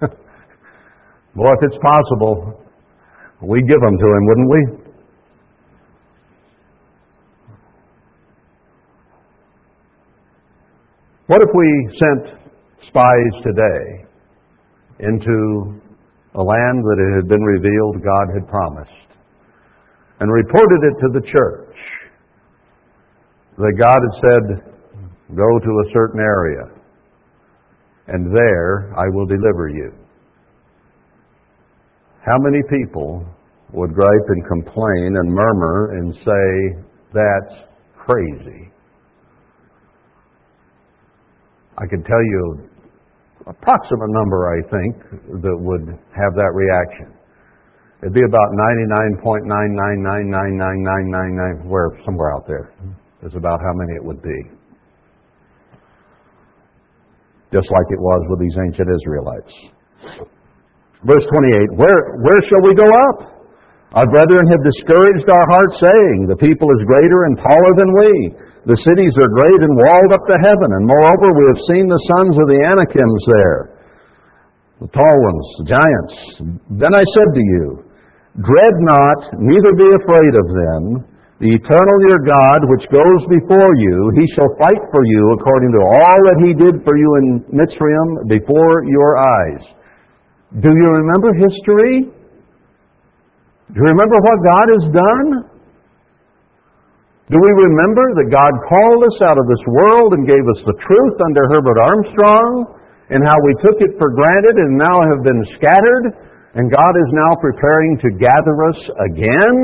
[1.36, 2.64] Boy, if it's possible,
[3.42, 4.88] we'd give them to him, wouldn't we?
[11.28, 12.40] What if we sent
[12.88, 14.08] spies today
[15.00, 15.80] into
[16.36, 18.92] a land that it had been revealed God had promised
[20.20, 21.76] and reported it to the church
[23.58, 24.74] that God had said,
[25.36, 26.78] go to a certain area
[28.08, 29.92] and there I will deliver you.
[32.26, 33.26] How many people
[33.74, 36.84] would gripe and complain and murmur and say,
[37.14, 37.68] that's
[37.98, 38.72] crazy?
[41.78, 42.70] I could tell you
[43.48, 44.96] approximate number, I think,
[45.42, 47.18] that would have that reaction.
[48.02, 48.52] It'd be about
[49.48, 52.70] 99.9999999, where somewhere out there
[53.24, 54.44] is about how many it would be.
[57.52, 59.52] Just like it was with these ancient Israelites.
[61.06, 63.37] Verse 28, where, where shall we go up?
[63.98, 68.12] Our brethren have discouraged our hearts, saying, The people is greater and taller than we.
[68.70, 72.04] The cities are great and walled up to heaven, and moreover, we have seen the
[72.14, 73.60] sons of the Anakims there,
[74.86, 76.16] the tall ones, the giants.
[76.78, 77.66] Then I said to you,
[78.38, 80.82] Dread not, neither be afraid of them.
[81.42, 85.82] The eternal your God, which goes before you, he shall fight for you according to
[85.82, 89.64] all that he did for you in Mitzrayim before your eyes.
[90.62, 92.14] Do you remember history?
[93.68, 95.28] Do you remember what God has done?
[97.28, 100.80] Do we remember that God called us out of this world and gave us the
[100.80, 102.80] truth under Herbert Armstrong
[103.12, 106.16] and how we took it for granted and now have been scattered
[106.56, 108.80] and God is now preparing to gather us
[109.12, 109.58] again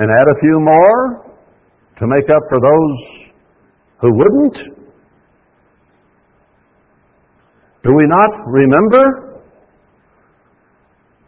[0.00, 1.36] and add a few more
[2.00, 2.96] to make up for those
[4.00, 4.56] who wouldn't?
[7.84, 9.31] Do we not remember?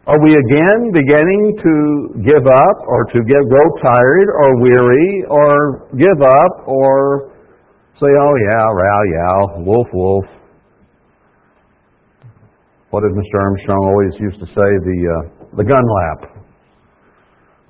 [0.07, 1.73] Are we again beginning to
[2.21, 7.33] give up or to get, grow tired or weary or give up or
[7.97, 10.25] say, oh yeah, row, yow, wolf, wolf?
[12.91, 13.41] What did Mr.
[13.41, 14.69] Armstrong always used to say?
[14.85, 16.37] The, uh, the gun lap.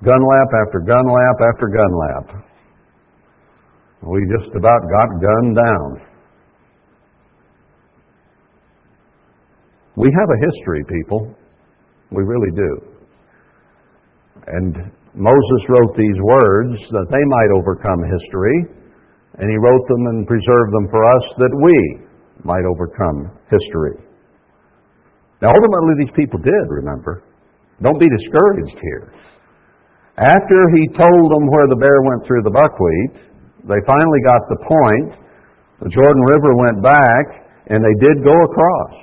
[0.04, 2.44] Gun lap after gun lap after gun lap.
[4.02, 6.06] We just about got gunned down.
[9.96, 11.34] We have a history, people.
[12.10, 12.70] We really do.
[14.46, 18.58] And Moses wrote these words that they might overcome history,
[19.40, 21.76] and he wrote them and preserved them for us that we
[22.44, 23.96] might overcome history.
[25.42, 27.24] Now, ultimately, these people did, remember.
[27.82, 29.12] Don't be discouraged here.
[30.16, 33.20] After he told them where the bear went through the buckwheat,
[33.68, 35.10] they finally got the point.
[35.84, 37.24] The Jordan River went back,
[37.68, 38.96] and they did go across.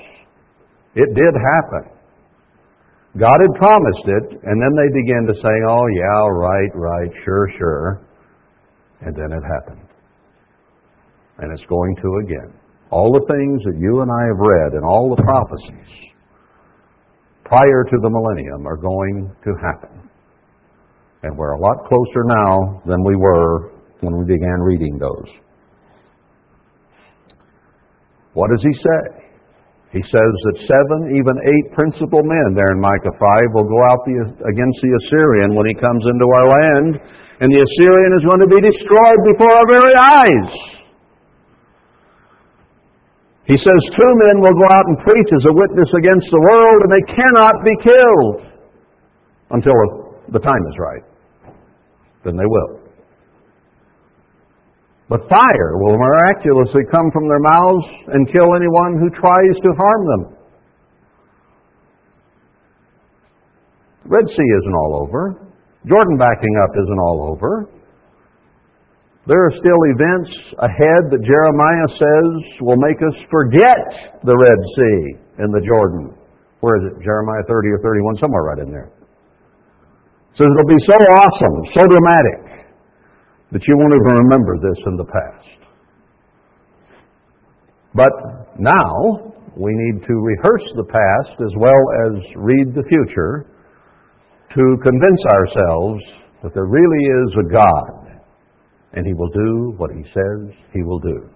[0.96, 1.93] It did happen.
[3.20, 7.48] God had promised it, and then they began to say, oh, yeah, right, right, sure,
[7.60, 8.08] sure.
[9.02, 9.88] And then it happened.
[11.38, 12.54] And it's going to again.
[12.90, 16.14] All the things that you and I have read and all the prophecies
[17.44, 20.10] prior to the millennium are going to happen.
[21.24, 25.30] And we're a lot closer now than we were when we began reading those.
[28.34, 29.23] What does he say?
[29.94, 34.02] He says that seven, even eight principal men there in Micah 5 will go out
[34.10, 36.92] the, against the Assyrian when he comes into our land,
[37.38, 40.50] and the Assyrian is going to be destroyed before our very eyes.
[43.46, 46.80] He says two men will go out and preach as a witness against the world,
[46.82, 48.38] and they cannot be killed
[49.54, 49.78] until
[50.34, 51.06] the time is right.
[52.26, 52.83] Then they will.
[55.10, 60.04] But fire will miraculously come from their mouths and kill anyone who tries to harm
[60.08, 60.24] them.
[64.06, 65.40] Red Sea isn't all over.
[65.88, 67.68] Jordan backing up isn't all over.
[69.28, 75.00] There are still events ahead that Jeremiah says will make us forget the Red Sea
[75.40, 76.12] and the Jordan.
[76.60, 77.04] Where is it?
[77.04, 78.92] Jeremiah 30 or 31, somewhere right in there.
[80.36, 82.43] says it'll be so awesome, so dramatic
[83.54, 85.64] that you won't even remember this in the past.
[87.94, 88.10] But
[88.60, 93.46] now, we need to rehearse the past as well as read the future
[94.56, 96.02] to convince ourselves
[96.42, 98.22] that there really is a God
[98.94, 101.30] and He will do what He says He will do.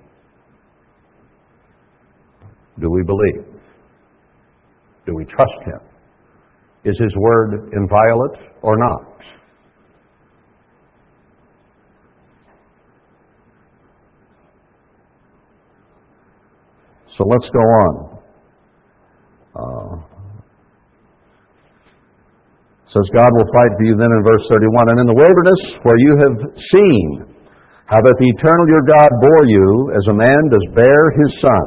[2.80, 3.62] Do we believe?
[5.06, 5.80] Do we trust Him?
[6.84, 9.07] Is His word inviolate or not?
[17.18, 17.94] So let's go on.
[19.58, 19.94] Uh,
[22.94, 24.96] says God will fight for you then in verse 31.
[24.96, 26.38] And in the wilderness where you have
[26.72, 27.06] seen
[27.90, 31.66] how that the eternal your God bore you as a man does bear his son,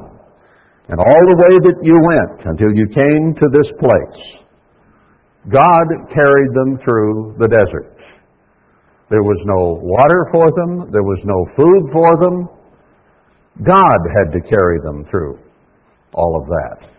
[0.93, 4.21] and all the way that you went until you came to this place,
[5.49, 7.97] God carried them through the desert.
[9.09, 10.93] There was no water for them.
[10.93, 12.37] There was no food for them.
[13.59, 15.39] God had to carry them through
[16.15, 16.91] all of that.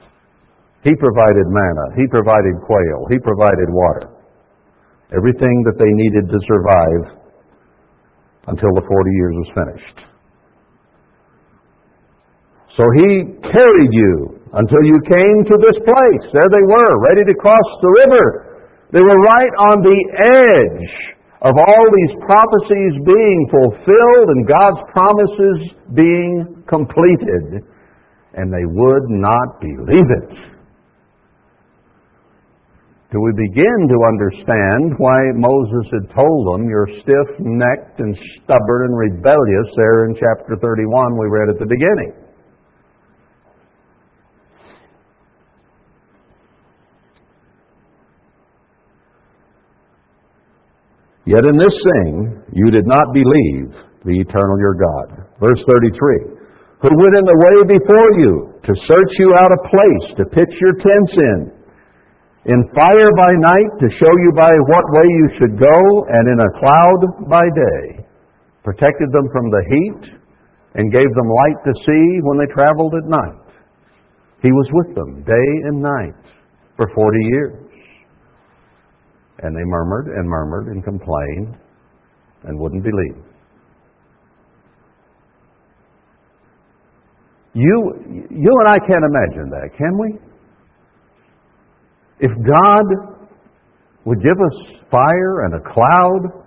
[0.84, 1.86] He provided manna.
[1.96, 3.06] He provided quail.
[3.10, 4.10] He provided water.
[5.16, 7.04] Everything that they needed to survive
[8.48, 9.98] until the 40 years was finished.
[12.78, 13.10] So He
[13.52, 16.26] carried you until you came to this place.
[16.34, 18.26] There they were, ready to cross the river.
[18.92, 20.90] They were right on the edge
[21.42, 25.58] of all these prophecies being fulfilled and God's promises
[25.94, 27.66] being completed.
[28.34, 30.52] And they would not believe it.
[33.12, 38.88] Do we begin to understand why Moses had told them, You're stiff necked and stubborn
[38.88, 42.21] and rebellious, there in chapter 31 we read at the beginning?
[51.26, 53.70] Yet in this thing you did not believe
[54.06, 55.30] the eternal your God.
[55.38, 58.34] Verse 33 Who went in the way before you
[58.66, 61.40] to search you out a place to pitch your tents in,
[62.46, 65.78] in fire by night to show you by what way you should go,
[66.10, 68.06] and in a cloud by day,
[68.66, 70.04] protected them from the heat,
[70.74, 73.46] and gave them light to see when they traveled at night.
[74.42, 76.18] He was with them day and night
[76.78, 77.71] for forty years.
[79.44, 81.56] And they murmured and murmured and complained
[82.44, 83.24] and wouldn't believe.
[87.54, 90.20] You, you and I can't imagine that, can we?
[92.20, 92.86] If God
[94.06, 96.46] would give us fire and a cloud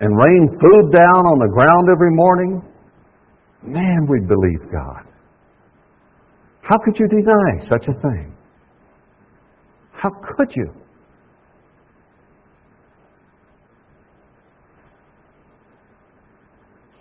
[0.00, 2.62] and rain food down on the ground every morning,
[3.62, 5.04] man, we'd believe God.
[6.62, 8.34] How could you deny such a thing?
[9.92, 10.72] How could you?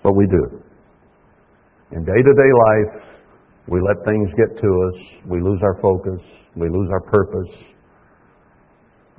[0.03, 0.61] But we do.
[1.93, 3.03] In day to day life,
[3.67, 5.29] we let things get to us.
[5.29, 6.19] We lose our focus.
[6.55, 7.53] We lose our purpose.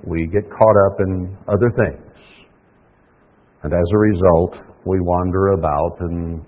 [0.04, 2.12] We get caught up in other things.
[3.62, 6.44] And as a result, we wander about and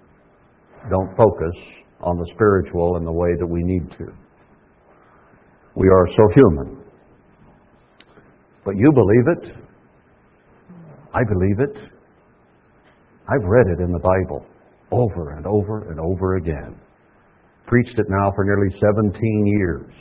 [0.91, 1.55] don't focus
[2.03, 4.07] on the spiritual in the way that we need to.
[5.74, 6.84] We are so human.
[8.64, 9.57] But you believe it.
[11.14, 11.95] I believe it.
[13.29, 14.47] I've read it in the Bible
[14.93, 16.79] over and over and over again.
[17.66, 19.93] Preached it now for nearly 17 years,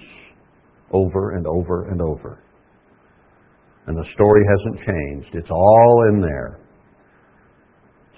[0.91, 2.43] over and over and over.
[3.87, 5.35] And the story hasn't changed.
[5.35, 6.59] It's all in there.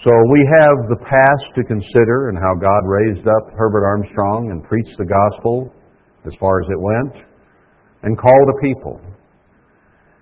[0.03, 4.63] So we have the past to consider and how God raised up Herbert Armstrong and
[4.63, 5.73] preached the gospel
[6.25, 7.25] as far as it went
[8.03, 9.01] and called a people.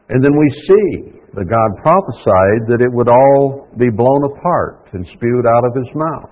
[0.10, 5.06] And then we see that God prophesied that it would all be blown apart and
[5.16, 6.32] spewed out of his mouth.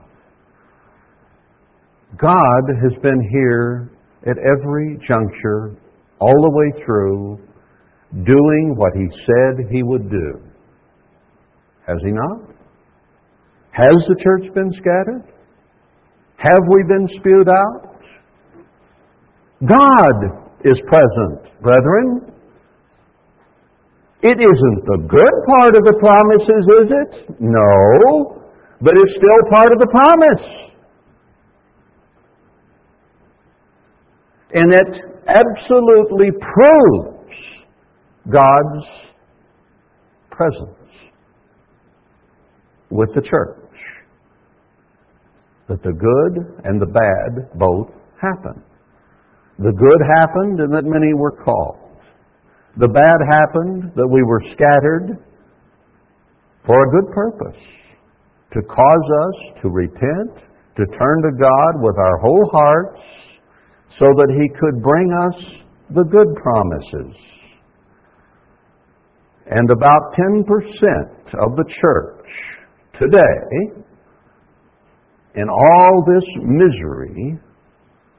[2.20, 3.92] God has been here
[4.26, 5.76] at every juncture,
[6.20, 7.40] all the way through,
[8.24, 10.40] doing what He said He would do.
[11.88, 12.50] Has He not?
[13.72, 15.24] Has the church been scattered?
[16.38, 17.90] Have we been spewed out?
[19.66, 20.18] God
[20.64, 22.32] is present, brethren.
[24.24, 27.42] It isn't the good part of the promises, is it?
[27.42, 28.40] No.
[28.80, 30.64] But it's still part of the promise.
[34.54, 34.88] And it
[35.28, 37.36] absolutely proves
[38.30, 38.86] God's
[40.32, 40.70] presence
[42.90, 43.60] with the church.
[45.68, 47.90] That the good and the bad both
[48.22, 48.64] happen.
[49.60, 51.83] The good happened and that many were called.
[52.78, 55.22] The bad happened that we were scattered
[56.66, 57.62] for a good purpose
[58.54, 60.34] to cause us to repent,
[60.78, 63.02] to turn to God with our whole hearts,
[64.00, 65.36] so that he could bring us
[65.94, 67.16] the good promises.
[69.46, 70.42] And about 10%
[71.46, 72.26] of the church
[73.00, 73.84] today,
[75.36, 77.38] in all this misery,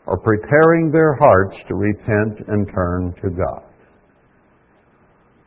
[0.07, 3.74] are preparing their hearts to repent and turn to God.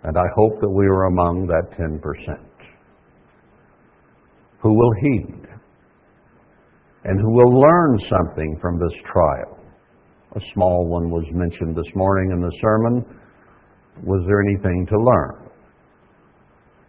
[0.04, 2.00] And I hope that we are among that 10%
[4.62, 5.48] who will heed
[7.04, 9.58] and who will learn something from this trial.
[10.36, 13.06] A small one was mentioned this morning in the sermon.
[14.04, 15.48] Was there anything to learn?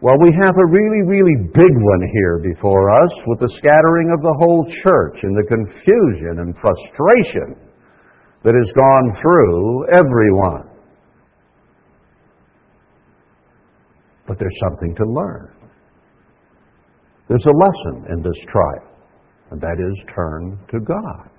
[0.01, 4.21] Well, we have a really, really big one here before us with the scattering of
[4.21, 7.59] the whole church and the confusion and frustration
[8.43, 10.68] that has gone through everyone.
[14.29, 15.49] But there's something to learn.
[17.27, 18.93] There's a lesson in this trial,
[19.49, 21.29] and that is turn to God.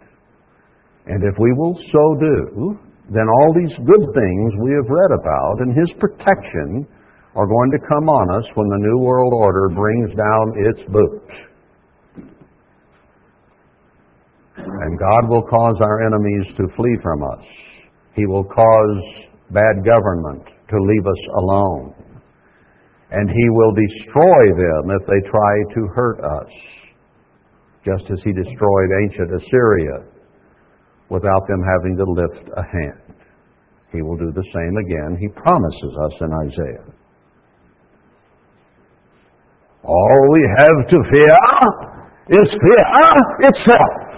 [1.06, 2.78] And if we will so do,
[3.14, 6.86] then all these good things we have read about and His protection
[7.36, 11.34] are going to come on us when the New World Order brings down its boots.
[14.66, 17.44] And God will cause our enemies to flee from us.
[18.14, 18.98] He will cause
[19.50, 21.94] bad government to leave us alone.
[23.10, 26.52] And He will destroy them if they try to hurt us,
[27.84, 30.06] just as He destroyed ancient Assyria
[31.08, 33.18] without them having to lift a hand.
[33.92, 35.18] He will do the same again.
[35.18, 36.86] He promises us in Isaiah.
[39.82, 41.36] All we have to fear
[42.38, 44.10] is fear itself.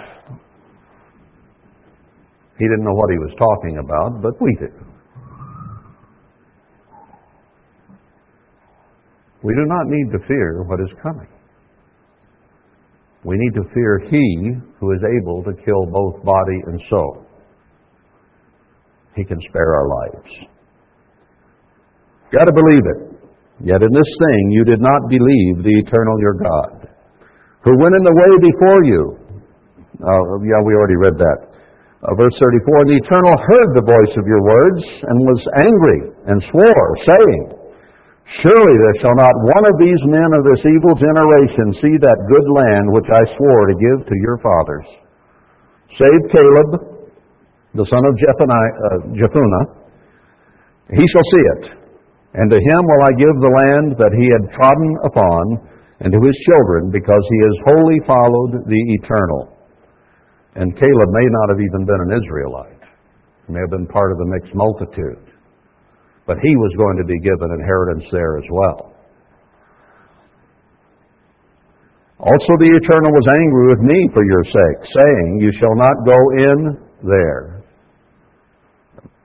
[2.58, 4.91] He didn't know what he was talking about, but we do.
[9.42, 11.28] We do not need to fear what is coming.
[13.24, 17.26] We need to fear He who is able to kill both body and soul.
[19.14, 20.30] He can spare our lives.
[22.32, 23.00] Got to believe it.
[23.62, 26.88] Yet in this thing you did not believe the eternal your God,
[27.62, 29.02] who went in the way before you.
[30.02, 31.52] Uh, yeah, we already read that.
[32.02, 36.00] Uh, verse 34 And the eternal heard the voice of your words and was angry
[36.26, 37.61] and swore, saying,
[38.40, 42.48] Surely there shall not one of these men of this evil generation see that good
[42.48, 44.88] land which I swore to give to your fathers,
[46.00, 46.70] save Caleb,
[47.76, 49.66] the son of uh, Jephunneh.
[50.96, 51.82] He shall see it
[52.34, 55.44] and to him will I give the land that he had trodden upon,
[56.00, 59.52] and to his children, because he has wholly followed the eternal.
[60.56, 62.82] And Caleb may not have even been an Israelite.
[63.46, 65.31] He may have been part of the mixed multitude.
[66.32, 68.96] But he was going to be given inheritance there as well.
[72.24, 76.16] Also the Eternal was angry with me for your sake, saying, You shall not go
[76.40, 76.58] in
[77.04, 77.60] there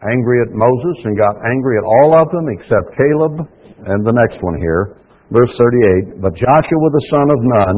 [0.04, 3.36] angry at Moses and got angry at all of them except Caleb
[3.88, 5.02] and the next one here,
[5.32, 6.22] verse 38.
[6.22, 7.78] But Joshua the son of Nun,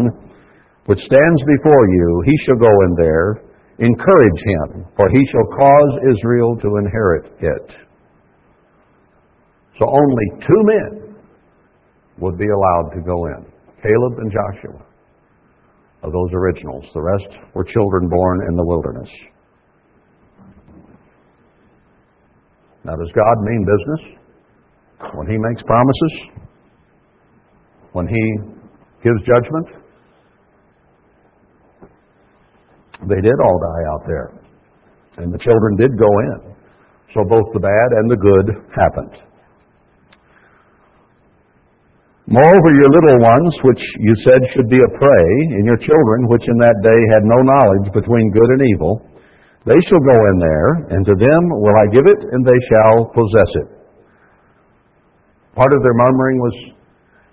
[0.91, 3.45] which stands before you, he shall go in there,
[3.79, 7.88] encourage him, for he shall cause Israel to inherit it.
[9.79, 11.15] So only two men
[12.19, 13.45] would be allowed to go in
[13.81, 14.85] Caleb and Joshua,
[16.03, 16.85] of those originals.
[16.93, 19.09] The rest were children born in the wilderness.
[22.83, 24.19] Now, does God mean business?
[25.13, 26.13] When He makes promises?
[27.93, 28.37] When He
[29.03, 29.67] gives judgment?
[33.07, 34.33] They did all die out there.
[35.17, 36.55] And the children did go in.
[37.13, 39.28] So both the bad and the good happened.
[42.29, 46.45] Moreover, your little ones, which you said should be a prey, and your children, which
[46.45, 49.01] in that day had no knowledge between good and evil,
[49.65, 53.09] they shall go in there, and to them will I give it, and they shall
[53.17, 53.69] possess it.
[55.57, 56.55] Part of their murmuring was,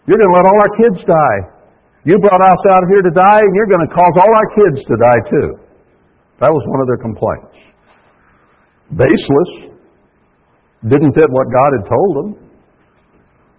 [0.09, 1.41] You're going to let all our kids die.
[2.09, 4.49] You brought us out of here to die, and you're going to cause all our
[4.57, 5.49] kids to die too.
[6.41, 7.57] That was one of their complaints.
[8.97, 9.77] Baseless.
[10.89, 12.46] Didn't fit what God had told them.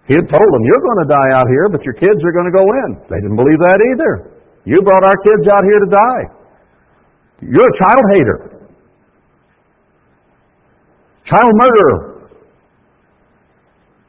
[0.08, 2.48] He had told them, You're going to die out here, but your kids are going
[2.48, 2.88] to go in.
[3.12, 4.40] They didn't believe that either.
[4.64, 6.24] You brought our kids out here to die.
[7.44, 8.38] You're a child hater.
[11.28, 12.30] Child murderer,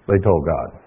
[0.08, 0.80] they told God.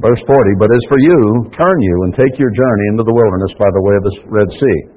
[0.00, 3.52] Verse 40, But as for you, turn you and take your journey into the wilderness
[3.58, 4.95] by the way of the Red Sea.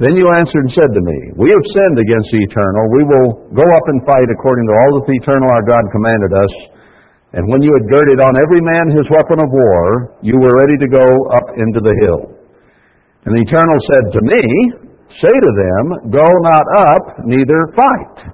[0.00, 2.84] Then you answered and said to me, We have sinned against the eternal.
[2.96, 6.32] We will go up and fight according to all that the eternal our God commanded
[6.32, 6.54] us.
[7.36, 10.80] And when you had girded on every man his weapon of war, you were ready
[10.80, 12.32] to go up into the hill.
[13.28, 14.42] And the eternal said to me,
[15.20, 16.64] Say to them, Go not
[16.96, 18.32] up, neither fight.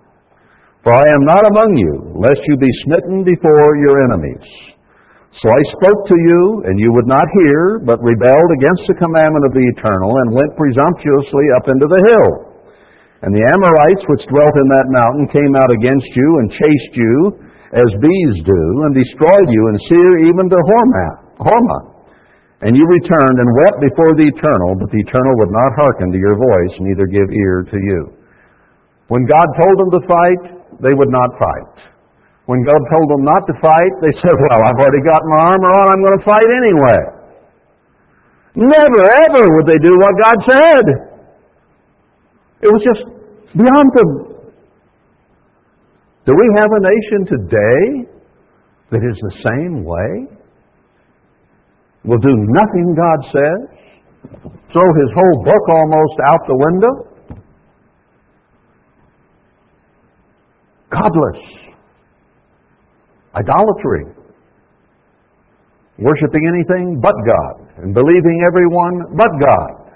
[0.86, 4.46] For I am not among you, lest you be smitten before your enemies.
[5.36, 9.44] So I spoke to you, and you would not hear, but rebelled against the commandment
[9.44, 12.30] of the Eternal, and went presumptuously up into the hill.
[13.20, 17.14] And the Amorites which dwelt in that mountain came out against you, and chased you,
[17.76, 20.58] as bees do, and destroyed you, and Seir even to.
[21.36, 21.82] Hormah.
[22.64, 26.18] And you returned and wept before the Eternal, but the Eternal would not hearken to
[26.18, 28.00] your voice, neither give ear to you.
[29.08, 30.42] When God told them to fight,
[30.80, 31.95] they would not fight.
[32.46, 35.70] When God told them not to fight, they said, Well, I've already got my armor
[35.70, 37.00] on, I'm going to fight anyway.
[38.54, 40.84] Never, ever would they do what God said.
[42.62, 43.02] It was just
[43.52, 44.10] beyond them.
[46.24, 47.82] Do we have a nation today
[48.90, 50.38] that is the same way?
[52.04, 53.76] Will do nothing God says?
[54.72, 57.42] Throw his whole book almost out the window?
[60.90, 61.65] Godless.
[63.36, 64.04] Idolatry.
[65.98, 69.92] Worshipping anything but God and believing everyone but God.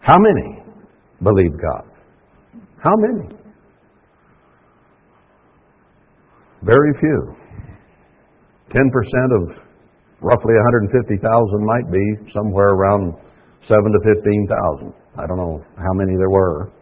[0.00, 0.62] How many
[1.22, 1.84] believe God?
[2.82, 3.36] How many?
[6.62, 7.34] Very few.
[8.70, 8.82] 10%
[9.36, 9.56] of
[10.20, 13.14] roughly 150,000 might be somewhere around
[13.68, 14.92] 7 to 15,000.
[15.16, 16.72] I don't know how many there were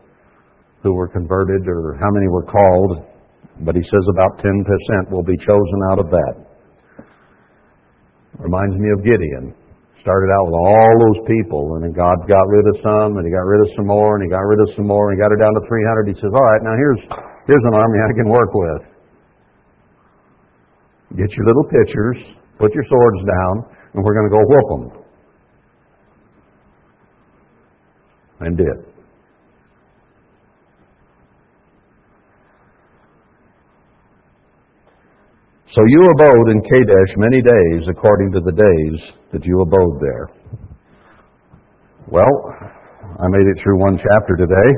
[0.83, 3.05] who were converted or how many were called,
[3.65, 6.35] but he says about 10% will be chosen out of that.
[8.39, 9.57] Reminds me of Gideon.
[10.05, 13.33] Started out with all those people, and then God got rid of some, and he
[13.33, 15.33] got rid of some more, and he got rid of some more, and he got
[15.33, 16.07] it down to 300.
[16.07, 17.03] He says, All right, now here's,
[17.49, 18.83] here's an army I can work with.
[21.17, 22.19] Get your little pitchers,
[22.59, 23.55] put your swords down,
[23.95, 24.85] and we're going to go whoop them.
[28.47, 28.96] And did.
[35.77, 40.31] So you abode in Kadesh many days according to the days that you abode there.
[42.09, 42.33] Well,
[43.21, 44.71] I made it through one chapter today.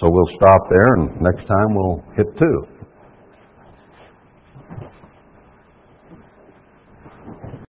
[0.00, 2.73] So we'll stop there and next time we'll hit two.